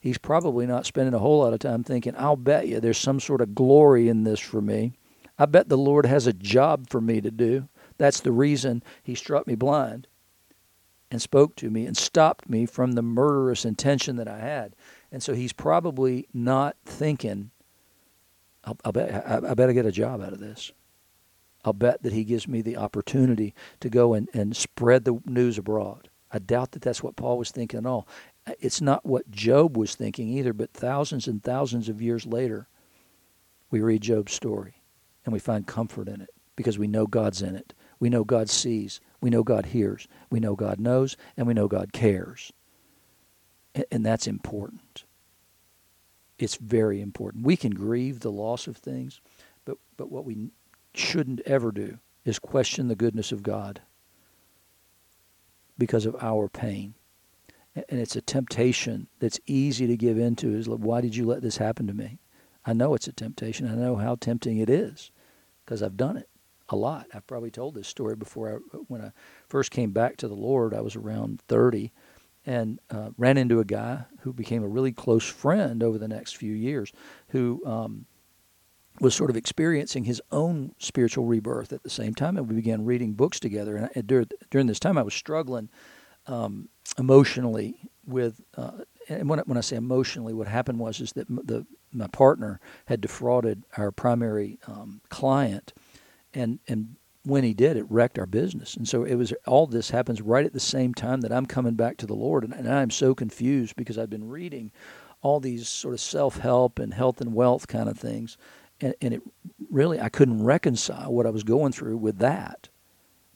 He's 0.00 0.18
probably 0.18 0.66
not 0.66 0.86
spending 0.86 1.14
a 1.14 1.18
whole 1.18 1.40
lot 1.40 1.52
of 1.52 1.60
time 1.60 1.84
thinking, 1.84 2.14
I'll 2.16 2.36
bet 2.36 2.66
you 2.66 2.80
there's 2.80 2.98
some 2.98 3.20
sort 3.20 3.42
of 3.42 3.54
glory 3.54 4.08
in 4.08 4.24
this 4.24 4.40
for 4.40 4.60
me. 4.60 4.94
I 5.38 5.46
bet 5.46 5.68
the 5.68 5.78
Lord 5.78 6.06
has 6.06 6.26
a 6.26 6.32
job 6.32 6.88
for 6.88 7.00
me 7.00 7.20
to 7.20 7.30
do. 7.30 7.68
That's 7.98 8.20
the 8.20 8.32
reason 8.32 8.82
he 9.02 9.14
struck 9.14 9.46
me 9.46 9.54
blind 9.54 10.06
and 11.10 11.20
spoke 11.20 11.54
to 11.56 11.70
me 11.70 11.86
and 11.86 11.96
stopped 11.96 12.48
me 12.48 12.66
from 12.66 12.92
the 12.92 13.02
murderous 13.02 13.64
intention 13.64 14.16
that 14.16 14.28
I 14.28 14.38
had. 14.38 14.74
And 15.12 15.22
so 15.22 15.34
he's 15.34 15.52
probably 15.52 16.26
not 16.32 16.76
thinking, 16.84 17.50
I'll, 18.64 18.76
I'll 18.84 18.92
bet, 18.92 19.26
I, 19.26 19.50
I 19.50 19.54
better 19.54 19.72
get 19.72 19.86
a 19.86 19.92
job 19.92 20.22
out 20.22 20.32
of 20.32 20.40
this. 20.40 20.72
I'll 21.64 21.72
bet 21.74 22.02
that 22.02 22.12
he 22.12 22.24
gives 22.24 22.48
me 22.48 22.62
the 22.62 22.78
opportunity 22.78 23.54
to 23.80 23.90
go 23.90 24.14
and, 24.14 24.28
and 24.32 24.56
spread 24.56 25.04
the 25.04 25.20
news 25.26 25.58
abroad. 25.58 26.08
I 26.32 26.38
doubt 26.38 26.72
that 26.72 26.82
that's 26.82 27.02
what 27.02 27.16
Paul 27.16 27.38
was 27.38 27.50
thinking 27.50 27.78
at 27.78 27.86
all 27.86 28.06
Uh, 28.46 28.52
it's 28.60 28.80
not 28.80 29.04
what 29.04 29.30
Job 29.30 29.76
was 29.76 29.94
thinking 29.94 30.28
either, 30.28 30.52
but 30.52 30.72
thousands 30.72 31.26
and 31.26 31.42
thousands 31.42 31.88
of 31.88 32.00
years 32.00 32.26
later, 32.26 32.68
we 33.70 33.80
read 33.80 34.02
Job's 34.02 34.32
story 34.32 34.74
and 35.24 35.32
we 35.32 35.38
find 35.38 35.66
comfort 35.66 36.08
in 36.08 36.20
it 36.20 36.30
because 36.56 36.78
we 36.78 36.86
know 36.86 37.06
God's 37.06 37.42
in 37.42 37.54
it. 37.54 37.74
We 37.98 38.08
know 38.08 38.24
God 38.24 38.48
sees. 38.48 39.00
We 39.20 39.30
know 39.30 39.42
God 39.42 39.66
hears. 39.66 40.08
We 40.30 40.40
know 40.40 40.56
God 40.56 40.80
knows, 40.80 41.16
and 41.36 41.46
we 41.46 41.54
know 41.54 41.68
God 41.68 41.92
cares. 41.92 42.52
And 43.92 44.04
that's 44.04 44.26
important. 44.26 45.04
It's 46.38 46.56
very 46.56 47.00
important. 47.02 47.44
We 47.44 47.56
can 47.56 47.72
grieve 47.72 48.20
the 48.20 48.32
loss 48.32 48.66
of 48.66 48.78
things, 48.78 49.20
but, 49.66 49.76
but 49.98 50.10
what 50.10 50.24
we 50.24 50.50
shouldn't 50.94 51.40
ever 51.42 51.70
do 51.70 51.98
is 52.24 52.38
question 52.38 52.88
the 52.88 52.96
goodness 52.96 53.30
of 53.30 53.42
God 53.42 53.82
because 55.78 56.06
of 56.06 56.16
our 56.20 56.48
pain 56.48 56.94
and 57.74 58.00
it's 58.00 58.16
a 58.16 58.20
temptation 58.20 59.06
that's 59.20 59.40
easy 59.46 59.86
to 59.86 59.96
give 59.96 60.18
into 60.18 60.54
is 60.54 60.68
why 60.68 61.00
did 61.00 61.14
you 61.14 61.24
let 61.24 61.42
this 61.42 61.58
happen 61.58 61.86
to 61.86 61.94
me? 61.94 62.18
I 62.64 62.72
know 62.72 62.94
it's 62.94 63.08
a 63.08 63.12
temptation. 63.12 63.68
I 63.68 63.74
know 63.74 63.96
how 63.96 64.16
tempting 64.16 64.58
it 64.58 64.68
is 64.68 65.10
because 65.64 65.82
i've 65.82 65.96
done 65.96 66.16
it 66.16 66.28
a 66.68 66.76
lot. 66.76 67.06
I've 67.12 67.26
probably 67.26 67.50
told 67.50 67.74
this 67.74 67.88
story 67.88 68.16
before. 68.16 68.50
I, 68.50 68.76
when 68.88 69.02
i 69.02 69.12
first 69.48 69.70
came 69.70 69.90
back 69.92 70.16
to 70.18 70.28
the 70.28 70.34
lord 70.34 70.74
i 70.74 70.80
was 70.80 70.96
around 70.96 71.40
30 71.48 71.92
and 72.46 72.80
uh, 72.90 73.10
ran 73.18 73.36
into 73.36 73.60
a 73.60 73.64
guy 73.64 74.04
who 74.20 74.32
became 74.32 74.64
a 74.64 74.68
really 74.68 74.92
close 74.92 75.26
friend 75.26 75.82
over 75.82 75.98
the 75.98 76.08
next 76.08 76.36
few 76.36 76.52
years 76.52 76.92
who 77.28 77.62
um, 77.66 78.06
was 78.98 79.14
sort 79.14 79.30
of 79.30 79.36
experiencing 79.36 80.04
his 80.04 80.20
own 80.32 80.74
spiritual 80.78 81.24
rebirth 81.24 81.72
at 81.72 81.82
the 81.82 81.90
same 81.90 82.14
time 82.14 82.36
and 82.36 82.48
we 82.48 82.54
began 82.54 82.84
reading 82.84 83.12
books 83.12 83.38
together. 83.38 83.76
And, 83.76 83.90
I, 83.94 84.00
during, 84.00 84.28
during 84.50 84.66
this 84.66 84.80
time 84.80 84.98
i 84.98 85.02
was 85.02 85.14
struggling 85.14 85.68
um, 86.26 86.68
emotionally 86.98 87.76
with, 88.06 88.40
uh, 88.56 88.72
and 89.08 89.28
when, 89.28 89.38
when 89.40 89.58
I 89.58 89.62
say 89.62 89.76
emotionally, 89.76 90.34
what 90.34 90.48
happened 90.48 90.78
was 90.78 91.00
is 91.00 91.12
that 91.12 91.28
the 91.28 91.66
my 91.92 92.06
partner 92.06 92.60
had 92.86 93.00
defrauded 93.00 93.64
our 93.76 93.90
primary 93.90 94.58
um, 94.66 95.00
client, 95.08 95.72
and 96.32 96.60
and 96.68 96.96
when 97.24 97.44
he 97.44 97.52
did, 97.52 97.76
it 97.76 97.84
wrecked 97.90 98.18
our 98.18 98.26
business. 98.26 98.76
And 98.76 98.88
so 98.88 99.04
it 99.04 99.14
was 99.16 99.32
all 99.46 99.66
this 99.66 99.90
happens 99.90 100.22
right 100.22 100.46
at 100.46 100.52
the 100.52 100.60
same 100.60 100.94
time 100.94 101.20
that 101.22 101.32
I'm 101.32 101.46
coming 101.46 101.74
back 101.74 101.96
to 101.98 102.06
the 102.06 102.14
Lord, 102.14 102.44
and, 102.44 102.52
and 102.52 102.68
I'm 102.68 102.90
so 102.90 103.14
confused 103.14 103.76
because 103.76 103.98
I've 103.98 104.10
been 104.10 104.28
reading 104.28 104.72
all 105.22 105.40
these 105.40 105.68
sort 105.68 105.94
of 105.94 106.00
self 106.00 106.38
help 106.38 106.78
and 106.78 106.94
health 106.94 107.20
and 107.20 107.34
wealth 107.34 107.66
kind 107.66 107.88
of 107.88 107.98
things, 107.98 108.36
and, 108.80 108.94
and 109.02 109.14
it 109.14 109.22
really 109.70 110.00
I 110.00 110.08
couldn't 110.08 110.42
reconcile 110.42 111.12
what 111.12 111.26
I 111.26 111.30
was 111.30 111.42
going 111.42 111.72
through 111.72 111.98
with 111.98 112.18
that 112.18 112.68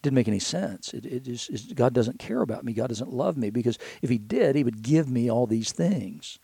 didn't 0.04 0.14
make 0.14 0.28
any 0.28 0.38
sense. 0.38 0.94
It, 0.94 1.04
it 1.04 1.24
just, 1.24 1.74
God 1.74 1.92
doesn't 1.92 2.20
care 2.20 2.42
about 2.42 2.64
me. 2.64 2.72
God 2.72 2.88
doesn't 2.88 3.12
love 3.12 3.36
me 3.36 3.50
because 3.50 3.78
if 4.02 4.10
He 4.10 4.18
did, 4.18 4.54
He 4.54 4.62
would 4.62 4.82
give 4.82 5.08
me 5.08 5.28
all 5.28 5.46
these 5.46 5.72
things. 5.72 6.38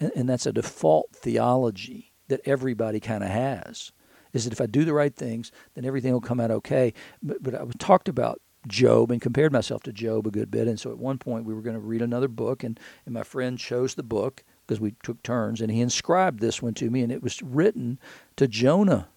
And, 0.00 0.10
and 0.16 0.28
that's 0.28 0.46
a 0.46 0.52
default 0.52 1.10
theology 1.12 2.12
that 2.28 2.40
everybody 2.44 2.98
kind 2.98 3.22
of 3.22 3.30
has. 3.30 3.92
Is 4.32 4.44
that 4.44 4.52
if 4.52 4.60
I 4.60 4.66
do 4.66 4.84
the 4.84 4.94
right 4.94 5.14
things, 5.14 5.52
then 5.74 5.84
everything 5.84 6.12
will 6.12 6.20
come 6.20 6.40
out 6.40 6.50
okay. 6.50 6.94
But, 7.22 7.42
but 7.42 7.54
I 7.54 7.64
talked 7.78 8.08
about 8.08 8.40
Job 8.66 9.10
and 9.10 9.20
compared 9.20 9.52
myself 9.52 9.82
to 9.82 9.92
Job 9.92 10.26
a 10.26 10.30
good 10.30 10.50
bit. 10.50 10.66
And 10.66 10.80
so 10.80 10.90
at 10.90 10.98
one 10.98 11.18
point 11.18 11.44
we 11.44 11.54
were 11.54 11.62
going 11.62 11.76
to 11.76 11.80
read 11.80 12.02
another 12.02 12.28
book, 12.28 12.64
and, 12.64 12.80
and 13.04 13.12
my 13.12 13.22
friend 13.22 13.58
chose 13.58 13.94
the 13.94 14.02
book 14.02 14.42
because 14.66 14.80
we 14.80 14.94
took 15.02 15.22
turns, 15.22 15.60
and 15.60 15.70
he 15.70 15.80
inscribed 15.80 16.40
this 16.40 16.62
one 16.62 16.72
to 16.74 16.88
me, 16.88 17.02
and 17.02 17.12
it 17.12 17.22
was 17.22 17.42
written 17.42 17.98
to 18.36 18.48
Jonah. 18.48 19.08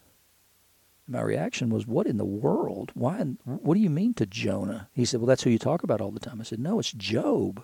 My 1.07 1.21
reaction 1.21 1.69
was, 1.69 1.85
"What 1.85 2.07
in 2.07 2.17
the 2.17 2.25
world? 2.25 2.91
Why? 2.95 3.19
What 3.43 3.75
do 3.75 3.79
you 3.79 3.89
mean 3.89 4.13
to 4.15 4.25
Jonah?" 4.25 4.89
He 4.91 5.05
said, 5.05 5.19
"Well, 5.19 5.27
that's 5.27 5.43
who 5.43 5.51
you 5.51 5.59
talk 5.59 5.83
about 5.83 6.01
all 6.01 6.11
the 6.11 6.19
time." 6.19 6.41
I 6.41 6.43
said, 6.43 6.59
"No, 6.59 6.79
it's 6.79 6.91
Job 6.91 7.63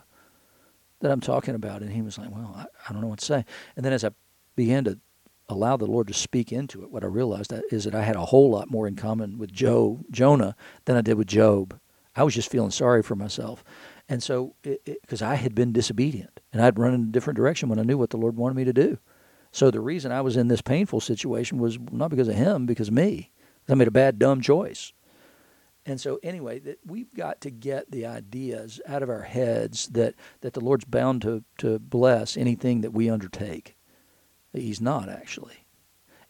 that 1.00 1.12
I'm 1.12 1.22
talking 1.22 1.56
about." 1.56 1.82
And 1.82 1.92
he 1.92 2.02
was 2.02 2.18
like, 2.18 2.30
"Well, 2.32 2.54
I, 2.56 2.66
I 2.88 2.94
don't 2.94 3.02
know 3.02 3.08
what 3.08 3.20
to 3.20 3.26
say." 3.26 3.46
And 3.76 3.84
then 3.84 3.94
as 3.94 4.04
I 4.04 4.12
began 4.56 4.84
to 4.84 5.00
allow 5.50 5.76
the 5.76 5.88
Lord 5.88 6.08
to 6.08 6.14
speak 6.14 6.52
into 6.52 6.84
it, 6.84 6.92
what 6.92 7.04
I 7.04 7.08
realized 7.08 7.52
is 7.72 7.84
that 7.86 7.96
I 7.96 8.04
had 8.04 8.16
a 8.16 8.26
whole 8.26 8.52
lot 8.52 8.70
more 8.70 8.88
in 8.88 8.96
common 8.96 9.38
with 9.38 9.52
Joe 9.52 10.02
Jonah 10.12 10.56
than 10.86 10.96
I 10.96 11.02
did 11.02 11.16
with 11.16 11.28
Job. 11.28 11.80
I 12.16 12.24
was 12.24 12.36
just 12.36 12.52
feeling 12.52 12.72
sorry 12.72 13.02
for 13.02 13.16
myself, 13.16 13.64
and 14.08 14.22
so 14.22 14.56
because 14.62 15.22
I 15.24 15.36
had 15.36 15.56
been 15.56 15.74
disobedient 15.74 16.42
and 16.54 16.62
I'd 16.62 16.78
run 16.78 16.94
in 16.94 17.02
a 17.02 17.12
different 17.12 17.38
direction 17.38 17.70
when 17.70 17.80
I 17.80 17.84
knew 17.84 17.98
what 17.98 18.12
the 18.12 18.18
Lord 18.18 18.38
wanted 18.38 18.56
me 18.56 18.66
to 18.66 18.74
do. 18.74 19.00
So 19.52 19.70
the 19.70 19.82
reason 19.82 20.12
I 20.12 20.22
was 20.22 20.38
in 20.38 20.48
this 20.48 20.62
painful 20.62 21.02
situation 21.02 21.58
was 21.58 21.78
not 21.92 22.10
because 22.10 22.30
of 22.30 22.36
him, 22.36 22.66
because 22.66 22.88
of 22.88 22.94
me. 22.94 23.31
I 23.70 23.76
made 23.76 23.88
a 23.88 23.92
bad, 23.92 24.20
dumb 24.20 24.42
choice. 24.42 24.94
And 25.86 26.00
so, 26.00 26.20
anyway, 26.22 26.60
that 26.60 26.80
we've 26.86 27.14
got 27.14 27.42
to 27.42 27.50
get 27.50 27.90
the 27.90 28.06
ideas 28.06 28.80
out 28.88 29.02
of 29.02 29.10
our 29.10 29.24
heads 29.24 29.88
that, 29.90 30.14
that 30.42 30.54
the 30.54 30.60
Lord's 30.60 30.86
bound 30.86 31.24
to, 31.24 31.44
to 31.58 31.80
bless 31.80 32.38
anything 32.38 32.82
that 32.82 32.94
we 32.94 33.10
undertake. 33.10 33.76
He's 34.54 34.82
not, 34.82 35.10
actually. 35.10 35.66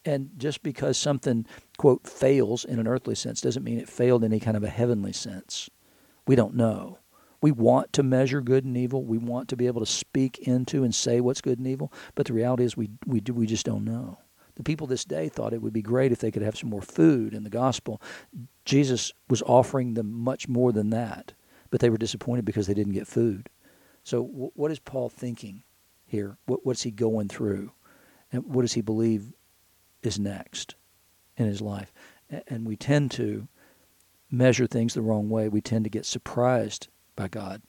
And 0.06 0.32
just 0.38 0.63
because 0.63 0.98
something, 0.98 1.46
quote, 1.78 2.08
fails 2.08 2.65
in 2.65 2.80
an 2.80 2.88
earthly 2.88 3.15
sense 3.15 3.41
doesn't 3.41 3.63
mean 3.63 3.80
it 3.80 3.89
failed 3.89 4.24
in 4.24 4.32
any 4.32 4.39
kind 4.39 4.58
of 4.58 4.63
a 4.63 4.70
heavenly 4.70 5.13
sense. 5.13 5.70
We 6.26 6.36
don't 6.36 6.56
know. 6.56 7.00
We 7.41 7.52
want 7.52 7.91
to 7.94 8.04
measure 8.04 8.41
good 8.41 8.65
and 8.65 8.78
evil. 8.78 9.04
We 9.04 9.17
want 9.17 9.50
to 9.50 9.58
be 9.58 9.67
able 9.67 9.82
to 9.82 9.91
speak 9.91 10.39
into 10.39 10.84
and 10.84 10.94
say 10.94 11.20
what's 11.20 11.41
good 11.41 11.58
and 11.58 11.67
evil. 11.67 11.91
But 12.15 12.28
the 12.28 12.34
reality 12.34 12.63
is, 12.63 12.78
we, 12.78 12.89
we, 13.06 13.20
do, 13.20 13.34
we 13.34 13.48
just 13.48 13.65
don't 13.65 13.84
know. 13.84 14.20
The 14.62 14.65
people 14.71 14.86
this 14.86 15.06
day 15.06 15.28
thought 15.28 15.54
it 15.54 15.62
would 15.63 15.74
be 15.74 15.82
great 15.82 16.12
if 16.12 16.19
they 16.19 16.30
could 16.30 16.43
have 16.43 16.56
some 16.56 16.69
more 16.69 16.84
food 16.84 17.34
in 17.34 17.43
the 17.43 17.50
gospel. 17.50 18.00
Jesus 18.63 19.12
was 19.28 19.41
offering 19.41 19.95
them 19.95 20.13
much 20.13 20.47
more 20.47 20.71
than 20.71 20.91
that, 20.91 21.34
but 21.71 21.80
they 21.80 21.89
were 21.89 21.97
disappointed 21.97 22.45
because 22.45 22.67
they 22.67 22.76
didn't 22.76 22.93
get 22.93 23.08
food. 23.08 23.50
So, 24.04 24.21
w- 24.24 24.52
what 24.54 24.69
is 24.69 24.78
Paul 24.78 25.10
thinking 25.10 25.63
here? 26.06 26.38
What, 26.45 26.63
what's 26.63 26.84
he 26.84 26.91
going 26.91 27.28
through? 27.28 27.71
And 28.32 28.45
what 28.45 28.62
does 28.62 28.74
he 28.74 28.82
believe 28.82 29.34
is 30.04 30.19
next 30.19 30.76
in 31.38 31.47
his 31.47 31.60
life? 31.60 31.91
And 32.47 32.67
we 32.67 32.76
tend 32.76 33.10
to 33.13 33.47
measure 34.30 34.67
things 34.67 34.93
the 34.93 35.02
wrong 35.02 35.28
way. 35.28 35.50
We 35.50 35.62
tend 35.62 35.86
to 35.86 35.89
get 35.89 36.06
surprised 36.06 36.88
by 37.15 37.30
God 37.30 37.63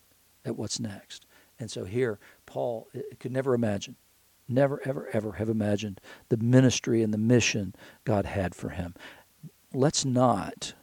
at 0.44 0.56
what's 0.56 0.78
next. 0.78 1.24
And 1.58 1.70
so 1.70 1.84
here, 1.84 2.18
Paul 2.44 2.88
could 3.18 3.32
never 3.32 3.54
imagine 3.54 3.96
never, 4.52 4.80
ever, 4.84 5.08
ever 5.12 5.32
have 5.32 5.48
imagined 5.48 6.00
the 6.28 6.36
ministry 6.36 7.02
and 7.02 7.12
the 7.12 7.18
mission 7.18 7.74
God 8.04 8.26
had 8.26 8.54
for 8.54 8.70
him. 8.70 8.94
Let's 9.72 10.04
not 10.04 10.74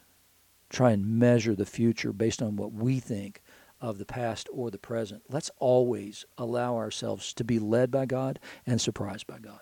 try 0.69 0.91
and 0.91 1.19
measure 1.19 1.55
the 1.55 1.65
future 1.65 2.13
based 2.13 2.41
on 2.41 2.55
what 2.55 2.73
we 2.73 2.99
think 2.99 3.41
of 3.81 3.97
the 3.97 4.05
past 4.05 4.49
or 4.51 4.69
the 4.69 4.77
present. 4.77 5.23
Let's 5.29 5.51
always 5.57 6.25
allow 6.37 6.75
ourselves 6.75 7.33
to 7.33 7.43
be 7.43 7.59
led 7.59 7.91
by 7.91 8.05
God 8.05 8.39
and 8.65 8.79
surprised 8.79 9.27
by 9.27 9.39
God. 9.39 9.61